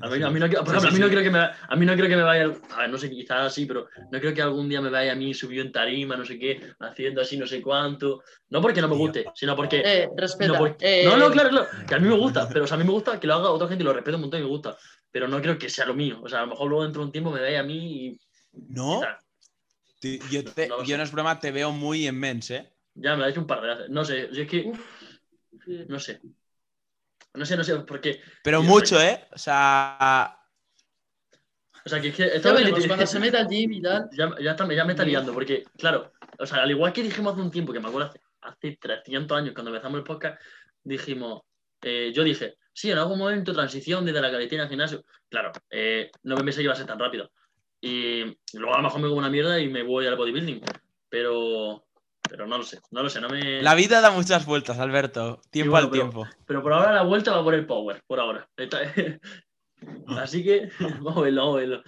[0.01, 1.85] A mí, a mí no, por ejemplo, a mí no creo que me, a mí
[1.85, 4.41] no creo que me vaya, a ver, no sé, quizás así, pero no creo que
[4.41, 7.47] algún día me vaya a mí subido en tarima, no sé qué, haciendo así no
[7.47, 8.23] sé cuánto.
[8.49, 9.83] No porque no me guste, sino porque...
[9.85, 10.59] Eh, respeta.
[10.59, 12.79] No, eh, no, no, claro, claro, que a mí me gusta, pero o sea, a
[12.79, 14.49] mí me gusta que lo haga otra gente y lo respeto un montón y me
[14.49, 14.79] gusta,
[15.17, 16.21] pero no creo que sea lo mío.
[16.23, 18.21] O sea, a lo mejor luego dentro de un tiempo me vaya a mí y...
[18.53, 19.01] No,
[20.31, 22.71] yo, te, no, yo no es broma, te veo muy inmenso, ¿eh?
[22.93, 23.89] Ya me ha hecho un par de veces.
[23.89, 24.71] No sé, yo es que...
[25.89, 26.21] No sé.
[27.33, 28.21] No sé, no sé, porque.
[28.45, 29.27] Pero mucho, ¿eh?
[29.33, 30.39] O sea.
[31.83, 32.27] O sea, que es que.
[32.27, 34.11] Esto pues cuando se meta al gym y tal.
[34.13, 37.33] Ya, ya, está, ya me está liando, porque, claro, o sea, al igual que dijimos
[37.33, 40.39] hace un tiempo, que me acuerdo hace, hace 300 años, cuando empezamos el podcast,
[40.85, 41.41] dijimos.
[41.81, 45.05] Eh, yo dije, sí, en algún momento transición desde la caletina al gimnasio.
[45.31, 47.31] Claro, eh, no me pensé que iba a ser tan rápido.
[47.81, 50.61] Y luego a lo mejor me como una mierda y me voy al bodybuilding.
[51.09, 51.87] Pero,
[52.29, 53.63] pero no lo sé, no lo sé, no me...
[53.63, 56.29] La vida da muchas vueltas, Alberto, tiempo al tiempo.
[56.47, 58.47] Pero por ahora la vuelta va por el power, por ahora.
[60.09, 60.69] Así que
[61.01, 61.83] vamos a verlo, vamos a verlo.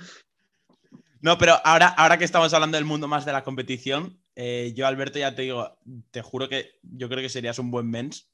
[1.20, 4.86] No, pero ahora, ahora que estamos hablando del mundo más de la competición, eh, yo,
[4.86, 5.76] Alberto, ya te digo,
[6.12, 8.27] te juro que yo creo que serías un buen mens.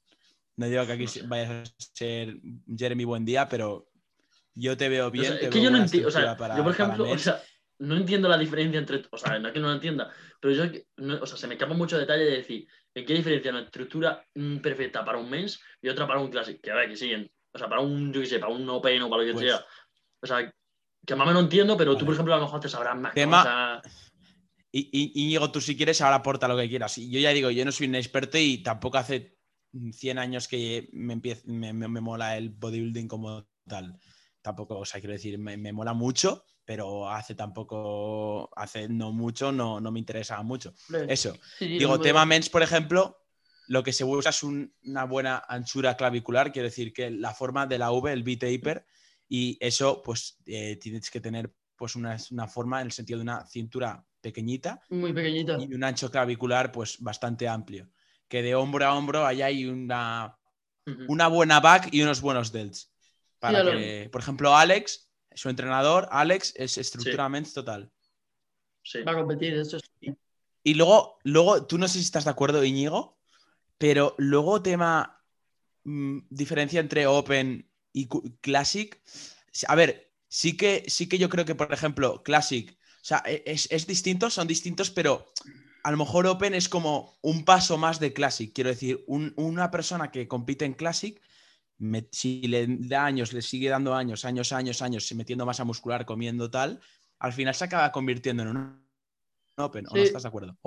[0.57, 2.37] No digo que aquí vayas a ser
[2.77, 3.89] Jeremy buen día, pero
[4.53, 5.37] yo te veo bien.
[5.41, 7.41] es que yo no entiendo, o sea, yo por ejemplo, o sea,
[7.79, 10.63] no entiendo la diferencia entre, o sea, no es que no lo entienda, pero yo,
[11.21, 14.57] o sea, se me escapa mucho detalle de decir, ¿en qué diferencia una estructura mm,
[14.57, 16.61] perfecta para un mens y otra para un classic?
[16.61, 19.01] Que a ver, que siguen, o sea, para un, yo qué sé, para un open
[19.01, 19.65] o para lo que pues sea.
[20.21, 20.53] O sea,
[21.05, 23.13] que más me no entiendo, pero tú, por ejemplo, a lo mejor te sabrás más
[23.13, 23.81] Tema...
[24.71, 26.97] Y, y, Íñigo, tú si quieres, ahora aporta lo que quieras.
[26.97, 29.34] Yo ya digo, yo no soy un experto y tampoco hace
[29.91, 33.99] 100 años que me, me, me, mola el bodybuilding como tal.
[34.41, 39.51] Tampoco, o sea, quiero decir, me, me mola mucho, pero hace tampoco, hace no mucho,
[39.51, 40.73] no, no me interesaba mucho.
[41.07, 41.37] Eso.
[41.59, 43.17] Digo, tema mens, por ejemplo,
[43.67, 47.77] lo que se busca es una buena anchura clavicular, quiere decir que la forma de
[47.77, 48.85] la V, el B-taper,
[49.27, 53.23] y eso, pues eh, tienes que tener pues una, una, forma en el sentido de
[53.23, 54.79] una cintura pequeñita.
[54.89, 55.57] Muy pequeñita.
[55.59, 57.89] Y un ancho clavicular, pues bastante amplio.
[58.27, 60.37] Que de hombro a hombro allá hay una,
[61.07, 62.91] una buena back y unos buenos delts.
[63.39, 65.05] Para que, por ejemplo, Alex
[65.35, 67.91] su entrenador, Alex, es estructuramente total.
[68.81, 69.03] Sí.
[69.03, 69.77] Va a competir, eso
[70.63, 73.19] Y luego, luego, tú no sé si estás de acuerdo, Íñigo,
[73.77, 75.21] pero luego tema
[75.83, 78.07] mm, diferencia entre Open y
[78.41, 79.01] Classic.
[79.67, 83.43] A ver, sí que, sí que yo creo que, por ejemplo, Classic, o sea, e,
[83.45, 85.25] es, distinto, son distintos, pero
[85.85, 88.51] a lo mejor Open es como un paso más de Classic.
[88.51, 91.21] Quiero decir, una persona que compite en Classic
[92.11, 96.49] si le da años, le sigue dando años, años, años, años, metiendo masa muscular, comiendo
[96.49, 96.79] tal,
[97.19, 98.85] al final se acaba convirtiendo en un
[99.57, 100.57] Open, ¿o no estás de acuerdo?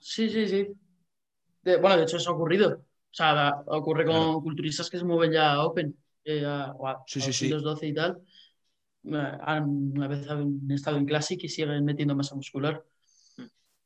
[0.00, 0.68] Sí, sí, sí.
[1.62, 2.72] bueno, de hecho eso ha ocurrido.
[2.72, 5.94] O sea, ocurre con culturistas que se mueven ya a Open,
[6.24, 6.74] eh, a,
[7.06, 7.50] sí, sí, sí.
[7.50, 8.22] 12 y tal.
[9.04, 12.82] Eh, una vez han estado en Classic y siguen metiendo masa muscular.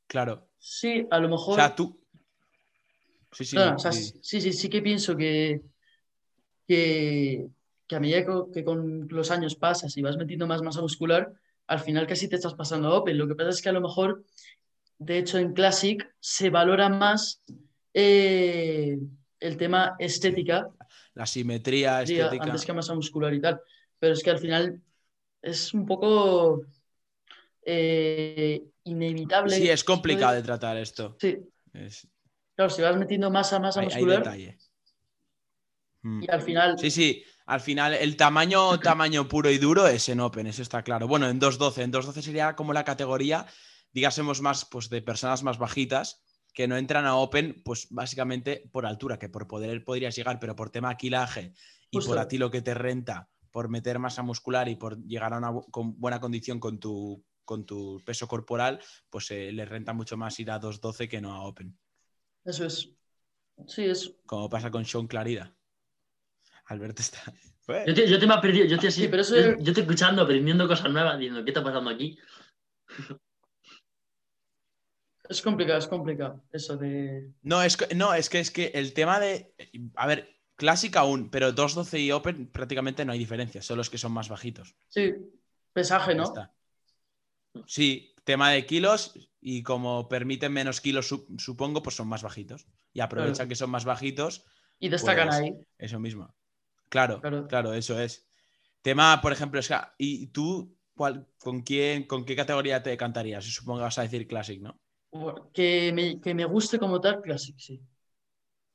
[0.07, 0.49] Claro.
[0.59, 1.55] Sí, a lo mejor.
[1.55, 2.01] O sea, tú.
[3.33, 3.57] Sí, sí,
[4.23, 5.61] sí, sí, sí que pienso que,
[6.67, 7.47] que,
[7.91, 11.33] a medida que con los años pasas y vas metiendo más masa muscular,
[11.67, 13.19] al final casi te estás pasando a Open.
[13.19, 14.25] Lo que pasa es que a lo mejor,
[14.99, 17.43] de hecho, en Classic se valora más
[17.93, 18.99] eh,
[19.41, 20.71] el tema estética.
[21.15, 22.45] La simetría estética.
[22.45, 23.61] Antes que masa muscular y tal.
[23.99, 24.81] Pero es que al final
[25.43, 26.63] es un poco
[27.69, 29.57] eh, inevitable.
[29.57, 31.17] Sí, es complicado de tratar esto.
[31.21, 31.37] Sí.
[32.55, 34.37] Claro, si vas metiendo masa, masa muscular.
[36.03, 36.23] Mm.
[36.23, 36.79] Y al final.
[36.79, 37.25] Sí, sí.
[37.47, 41.09] Al final, el tamaño, tamaño puro y duro es en Open, eso está claro.
[41.09, 41.83] Bueno, en 2.12.
[41.83, 43.47] En 2.12 sería como la categoría,
[43.93, 46.23] digásemos más, pues de personas más bajitas
[46.55, 50.57] que no entran a Open, pues básicamente por altura, que por poder podrías llegar, pero
[50.57, 51.53] por tema aquilaje
[51.91, 55.35] y por a ti lo que te renta, por meter masa muscular y por llegar
[55.35, 58.79] a una buena condición con tu, con tu peso corporal,
[59.09, 61.79] pues eh, le renta mucho más ir a 2.12 que no a Open.
[62.45, 62.91] Eso es.
[63.67, 64.15] Sí, es.
[64.27, 65.57] Como pasa con Sean Clarida.
[66.67, 67.33] Alberto está.
[67.87, 69.35] Yo te, yo te me he perdido, yo estoy así, pero eso...
[69.35, 72.17] yo, estoy escuchando, aprendiendo cosas nuevas, diciendo, ¿qué está pasando aquí?
[75.29, 76.45] Es complicado, es complicado.
[76.53, 77.33] Eso de.
[77.43, 79.53] No, es que, no, es que es que el tema de.
[79.97, 83.99] A ver, Classic aún, pero 2.12 y Open prácticamente no hay diferencia, son los que
[83.99, 84.77] son más bajitos.
[84.89, 85.15] Sí,
[85.73, 86.33] pesaje, ¿no?
[87.67, 92.67] Sí, tema de kilos y como permiten menos kilos, supongo, pues son más bajitos.
[92.93, 94.45] Y aprovechan que son más bajitos.
[94.79, 95.55] Y destacan pues, ahí.
[95.79, 96.35] Eso mismo.
[96.89, 98.29] Claro, claro, eso es.
[98.83, 103.45] Tema, por ejemplo, es que, ¿y tú cuál, con quién, con qué categoría te cantarías?
[103.45, 104.81] Supongo que vas a decir Classic, ¿no?
[105.53, 107.81] Que me, que me guste como tal, Classic, sí.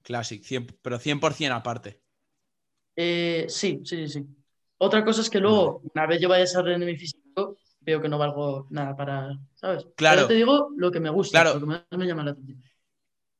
[0.01, 0.43] Classic,
[0.81, 2.01] pero 100% aparte.
[2.95, 4.25] Eh, sí, sí, sí.
[4.77, 7.20] Otra cosa es que luego, una vez yo vaya a ser mi físico,
[7.81, 9.85] veo que no valgo nada para, ¿sabes?
[9.95, 10.27] Claro.
[10.27, 12.63] te digo lo que me gusta, lo que más me llama la atención.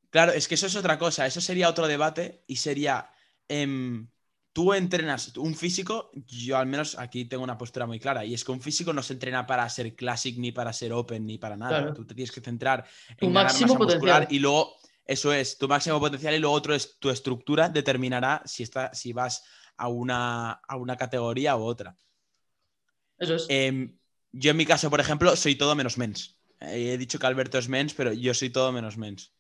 [0.10, 3.10] Claro, es que eso es otra cosa, eso sería otro debate y sería,
[3.48, 4.10] em,
[4.52, 8.44] tú entrenas un físico, yo al menos aquí tengo una postura muy clara, y es
[8.44, 11.56] que un físico no se entrena para ser classic, ni para ser open, ni para
[11.56, 11.94] nada.
[11.94, 12.86] Tú te tienes que centrar
[13.18, 14.28] en máximo potencial.
[14.30, 14.76] y luego
[15.06, 19.14] eso es tu máximo potencial y lo otro es tu estructura determinará si, está, si
[19.14, 19.44] vas
[19.78, 21.96] a una, a una categoría u otra.
[23.18, 23.46] Eso es.
[23.50, 23.98] Em,
[24.32, 26.38] yo en mi caso, por ejemplo, soy todo menos mens.
[26.60, 29.34] Eh, he dicho que Alberto es mens, pero yo soy todo menos mens.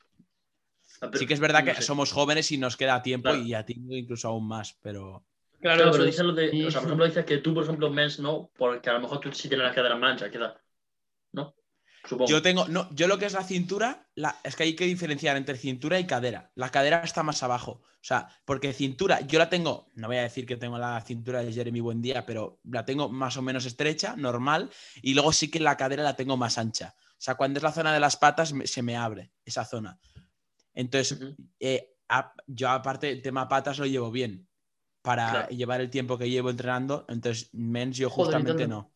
[1.01, 3.75] Ah, sí que es verdad que somos jóvenes y nos queda tiempo y a ti
[3.89, 5.25] incluso aún más, pero...
[5.59, 6.65] Claro, pero dices lo de...
[6.65, 9.19] O sea, por ejemplo, dices que tú, por ejemplo, mens no, porque a lo mejor
[9.19, 10.59] tú sí tienes la cadera mancha, queda...
[11.31, 11.55] ¿No?
[12.27, 14.07] Yo tengo, no, yo lo que es la cintura,
[14.43, 16.51] es que hay que diferenciar entre cintura y cadera.
[16.55, 17.81] La cadera está más abajo.
[17.83, 21.43] O sea, porque cintura, yo la tengo, no voy a decir que tengo la cintura
[21.43, 25.59] de Jeremy Buendía, pero la tengo más o menos estrecha, normal, y luego sí que
[25.59, 26.95] la cadera la tengo más ancha.
[26.97, 29.99] O sea, cuando es la zona de las patas, se me abre esa zona.
[30.73, 31.19] Entonces,
[31.59, 31.95] eh,
[32.47, 34.47] yo aparte, el tema patas lo llevo bien
[35.01, 37.05] para llevar el tiempo que llevo entrenando.
[37.09, 38.91] Entonces, mens yo justamente no.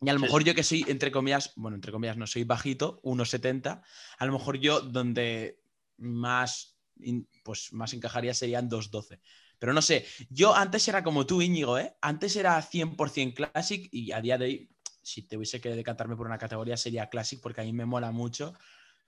[0.00, 3.00] Y a lo mejor yo que soy, entre comillas, bueno, entre comillas no soy bajito,
[3.02, 3.82] 1,70,
[4.18, 5.60] a lo mejor yo donde
[5.96, 6.78] más,
[7.42, 9.20] pues más encajaría serían 2,12.
[9.58, 11.96] Pero no sé, yo antes era como tú, Íñigo, ¿eh?
[12.00, 14.70] Antes era 100% Classic y a día de hoy,
[15.02, 18.12] si te hubiese que decantarme por una categoría, sería Classic porque a mí me mola
[18.12, 18.54] mucho.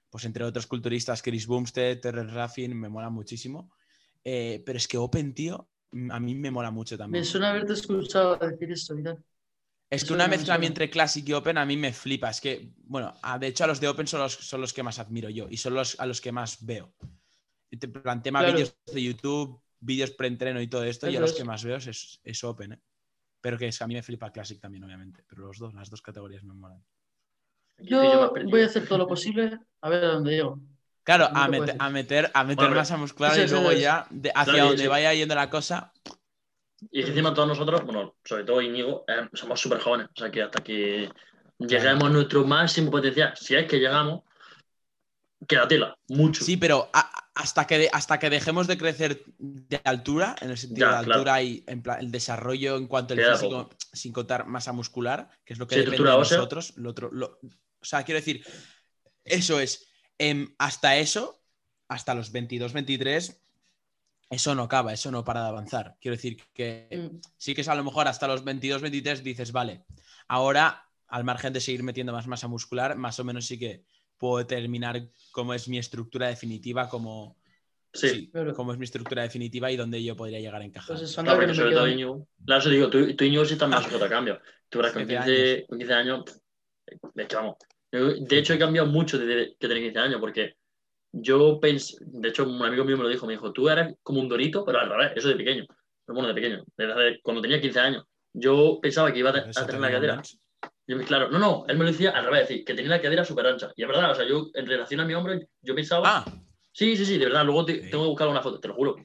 [0.09, 3.70] Pues entre otros culturistas, Chris Bumstead, Terry Raffin, me mola muchísimo.
[4.24, 5.68] Eh, pero es que Open, tío,
[6.11, 7.22] a mí me mola mucho también.
[7.22, 9.16] Me suena haberte escuchado decir esto, mira.
[9.91, 12.30] Es que una mezcla entre Classic y Open a mí me flipa.
[12.30, 15.01] Es que, bueno, de hecho a los de Open son los, son los que más
[15.01, 16.95] admiro yo y son los a los que más veo.
[17.68, 21.45] Te planteé más vídeos de YouTube, vídeos preentreno y todo esto, y a los que
[21.45, 22.74] más veo es, es Open.
[22.74, 22.80] ¿eh?
[23.41, 25.24] Pero que es, a mí me flipa Classic también, obviamente.
[25.26, 26.84] Pero los dos, las dos categorías me molan.
[27.78, 30.61] Yo voy a hacer todo lo posible a ver a dónde llego.
[31.03, 35.34] Claro, a, a, meter, a meter masa muscular y luego ya hacia donde vaya yendo
[35.34, 35.93] la cosa.
[36.91, 40.09] Y encima todos nosotros, bueno, sobre todo Íñigo, eh, somos súper jóvenes.
[40.16, 41.11] O sea que hasta que
[41.59, 44.22] lleguemos a nuestro máximo potencial, si es que llegamos,
[45.47, 46.45] queda tela, mucho.
[46.45, 46.91] Sí, pero
[47.35, 51.64] hasta, que hasta que dejemos de crecer de altura, en el sentido de altura y
[51.66, 55.76] en el desarrollo en cuanto al físico, sin contar masa muscular, que es lo que
[55.76, 56.74] depende de nosotros.
[56.76, 58.45] Lo otro, o sea, quiero decir,
[59.24, 59.87] eso es,
[60.18, 61.43] em, hasta eso,
[61.89, 63.41] hasta los 22, 23,
[64.31, 65.97] eso no acaba, eso no para de avanzar.
[66.01, 67.16] Quiero decir que mm.
[67.37, 69.85] sí que es a lo mejor hasta los 22, 23 dices, vale,
[70.28, 73.83] ahora al margen de seguir metiendo más masa muscular, más o menos sí que
[74.16, 75.03] puedo determinar
[75.33, 77.37] cómo es mi estructura definitiva, como
[77.93, 80.97] sí, cómo es mi estructura definitiva y dónde yo podría llegar a encajar.
[80.97, 84.41] Pues claro, porque sobre todo Iñigo, claro, digo, tú, tú Iñigo sí sujeto a cambio.
[84.68, 86.24] Tú verás con 15, con 15 años,
[87.14, 87.57] de hecho, vamos.
[87.91, 90.59] De hecho, he cambiado mucho desde que tenía 15 años, porque
[91.12, 94.20] yo pensé, de hecho, un amigo mío me lo dijo, me dijo, tú eres como
[94.20, 95.66] un dorito, pero al revés, eso de pequeño.
[96.06, 98.04] Bueno, de pequeño, desde cuando tenía 15 años.
[98.32, 100.22] Yo pensaba que iba a, tener la cadera.
[101.06, 103.46] claro, no, no, él me lo decía al revés, decir, que tenía la cadera súper
[103.46, 103.72] ancha.
[103.76, 106.18] Y es verdad, o sea, yo en relación a mi hombro, yo pensaba.
[106.18, 106.24] Ah.
[106.72, 108.96] Sí, sí, sí, de verdad, luego tengo que buscar una foto, te lo juro.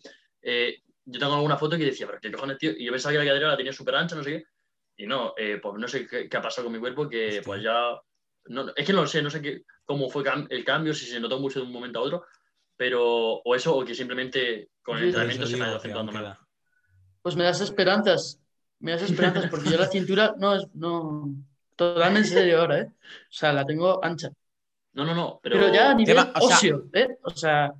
[0.41, 2.72] Eh, yo tengo alguna foto que decía, pero qué cojones, tío.
[2.72, 4.43] Y yo pensaba que la cadera la tenía súper ancha, no sé qué.
[4.97, 7.99] Y no, eh, pues no sé qué, ha pasado con mi cuerpo, que pues ya.
[8.48, 11.20] No, es que no lo sé, no sé qué, cómo fue el cambio, si se
[11.20, 12.26] notó mucho de un momento a otro,
[12.78, 16.38] pero o eso, o que simplemente con el entrenamiento se me ha ido acentuando más.
[17.22, 18.39] Pues me das esperanzas,
[18.80, 21.34] me das esperanzas, porque yo la cintura no es, no,
[21.76, 22.88] totalmente en serio ahora, ¿eh?
[22.89, 24.30] O sea, la tengo ancha.
[24.93, 27.18] No, no, no, pero, pero ya a nivel óseo, ¿eh?
[27.24, 27.74] O sea...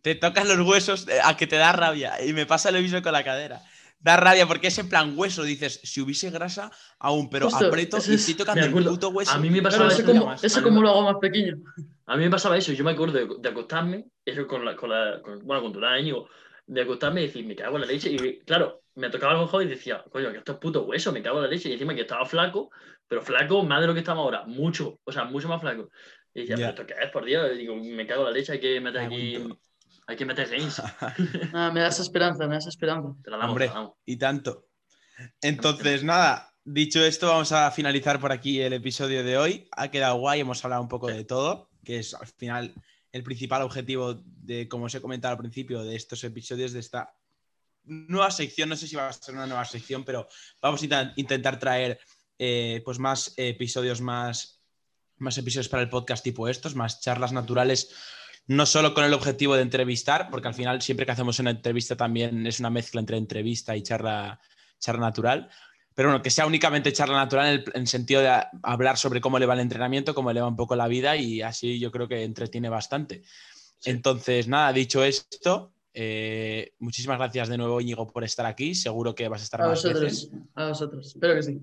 [0.00, 3.12] Te tocas los huesos a que te da rabia y me pasa lo mismo con
[3.12, 3.62] la cadera
[4.04, 5.42] da rabia porque es en plan hueso.
[5.42, 9.32] Dices, si hubiese grasa, aún, pero aprieto y estoy tocando el puto hueso.
[9.32, 10.04] A mí me pasaba eso.
[10.04, 11.56] Como, eso como lo hago más pequeño.
[12.06, 12.72] A mí me pasaba eso.
[12.72, 16.26] Yo me acuerdo de, acostarme, eso con la, con la bueno, con tu año,
[16.66, 18.10] de acostarme y decir, me cago en la leche.
[18.10, 21.22] Y claro, me tocaba el ojo y decía, coño, que esto es puto hueso, me
[21.22, 21.70] cago en la leche.
[21.70, 22.70] Y encima que estaba flaco,
[23.08, 25.88] pero flaco más de lo que estaba ahora, mucho, o sea, mucho más flaco.
[26.34, 27.52] Y decía, ¿pero esto qué es, por Dios?
[27.54, 29.38] Y digo, me cago en la leche, hay que meter aquí.
[30.06, 30.80] Hay que meter games.
[31.54, 33.14] ah, me das esperanza, me das esperanza.
[33.22, 33.70] Te la damos, Hombre,
[34.04, 34.68] y tanto.
[35.40, 39.68] Entonces, nada, dicho esto, vamos a finalizar por aquí el episodio de hoy.
[39.72, 42.74] Ha quedado guay, hemos hablado un poco de todo, que es al final
[43.12, 47.14] el principal objetivo de, como os he comentado al principio, de estos episodios, de esta
[47.84, 48.68] nueva sección.
[48.68, 50.28] No sé si va a ser una nueva sección, pero
[50.60, 51.98] vamos a intentar traer
[52.38, 54.60] eh, pues más episodios, más,
[55.16, 57.94] más episodios para el podcast tipo estos, más charlas naturales
[58.46, 61.96] no solo con el objetivo de entrevistar, porque al final siempre que hacemos una entrevista
[61.96, 64.40] también es una mezcla entre entrevista y charla,
[64.78, 65.50] charla natural,
[65.94, 69.46] pero bueno, que sea únicamente charla natural en el, sentido de hablar sobre cómo le
[69.46, 72.24] va el entrenamiento, cómo le va un poco la vida y así yo creo que
[72.24, 73.22] entretiene bastante.
[73.84, 78.74] Entonces, nada, dicho esto, eh, muchísimas gracias de nuevo, Íñigo, por estar aquí.
[78.74, 81.60] Seguro que vas a estar a vosotros, A vosotros, espero que sí.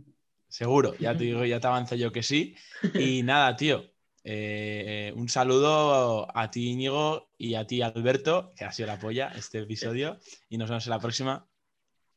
[0.48, 2.56] Seguro, ya te digo, ya te avanzo yo que sí.
[2.94, 3.84] Y nada, tío,
[4.24, 9.32] eh, un saludo a ti, Íñigo, y a ti, Alberto, que ha sido la polla
[9.36, 10.20] este episodio.
[10.50, 11.48] Y nos vemos en la próxima.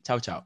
[0.03, 0.45] Chao, chao.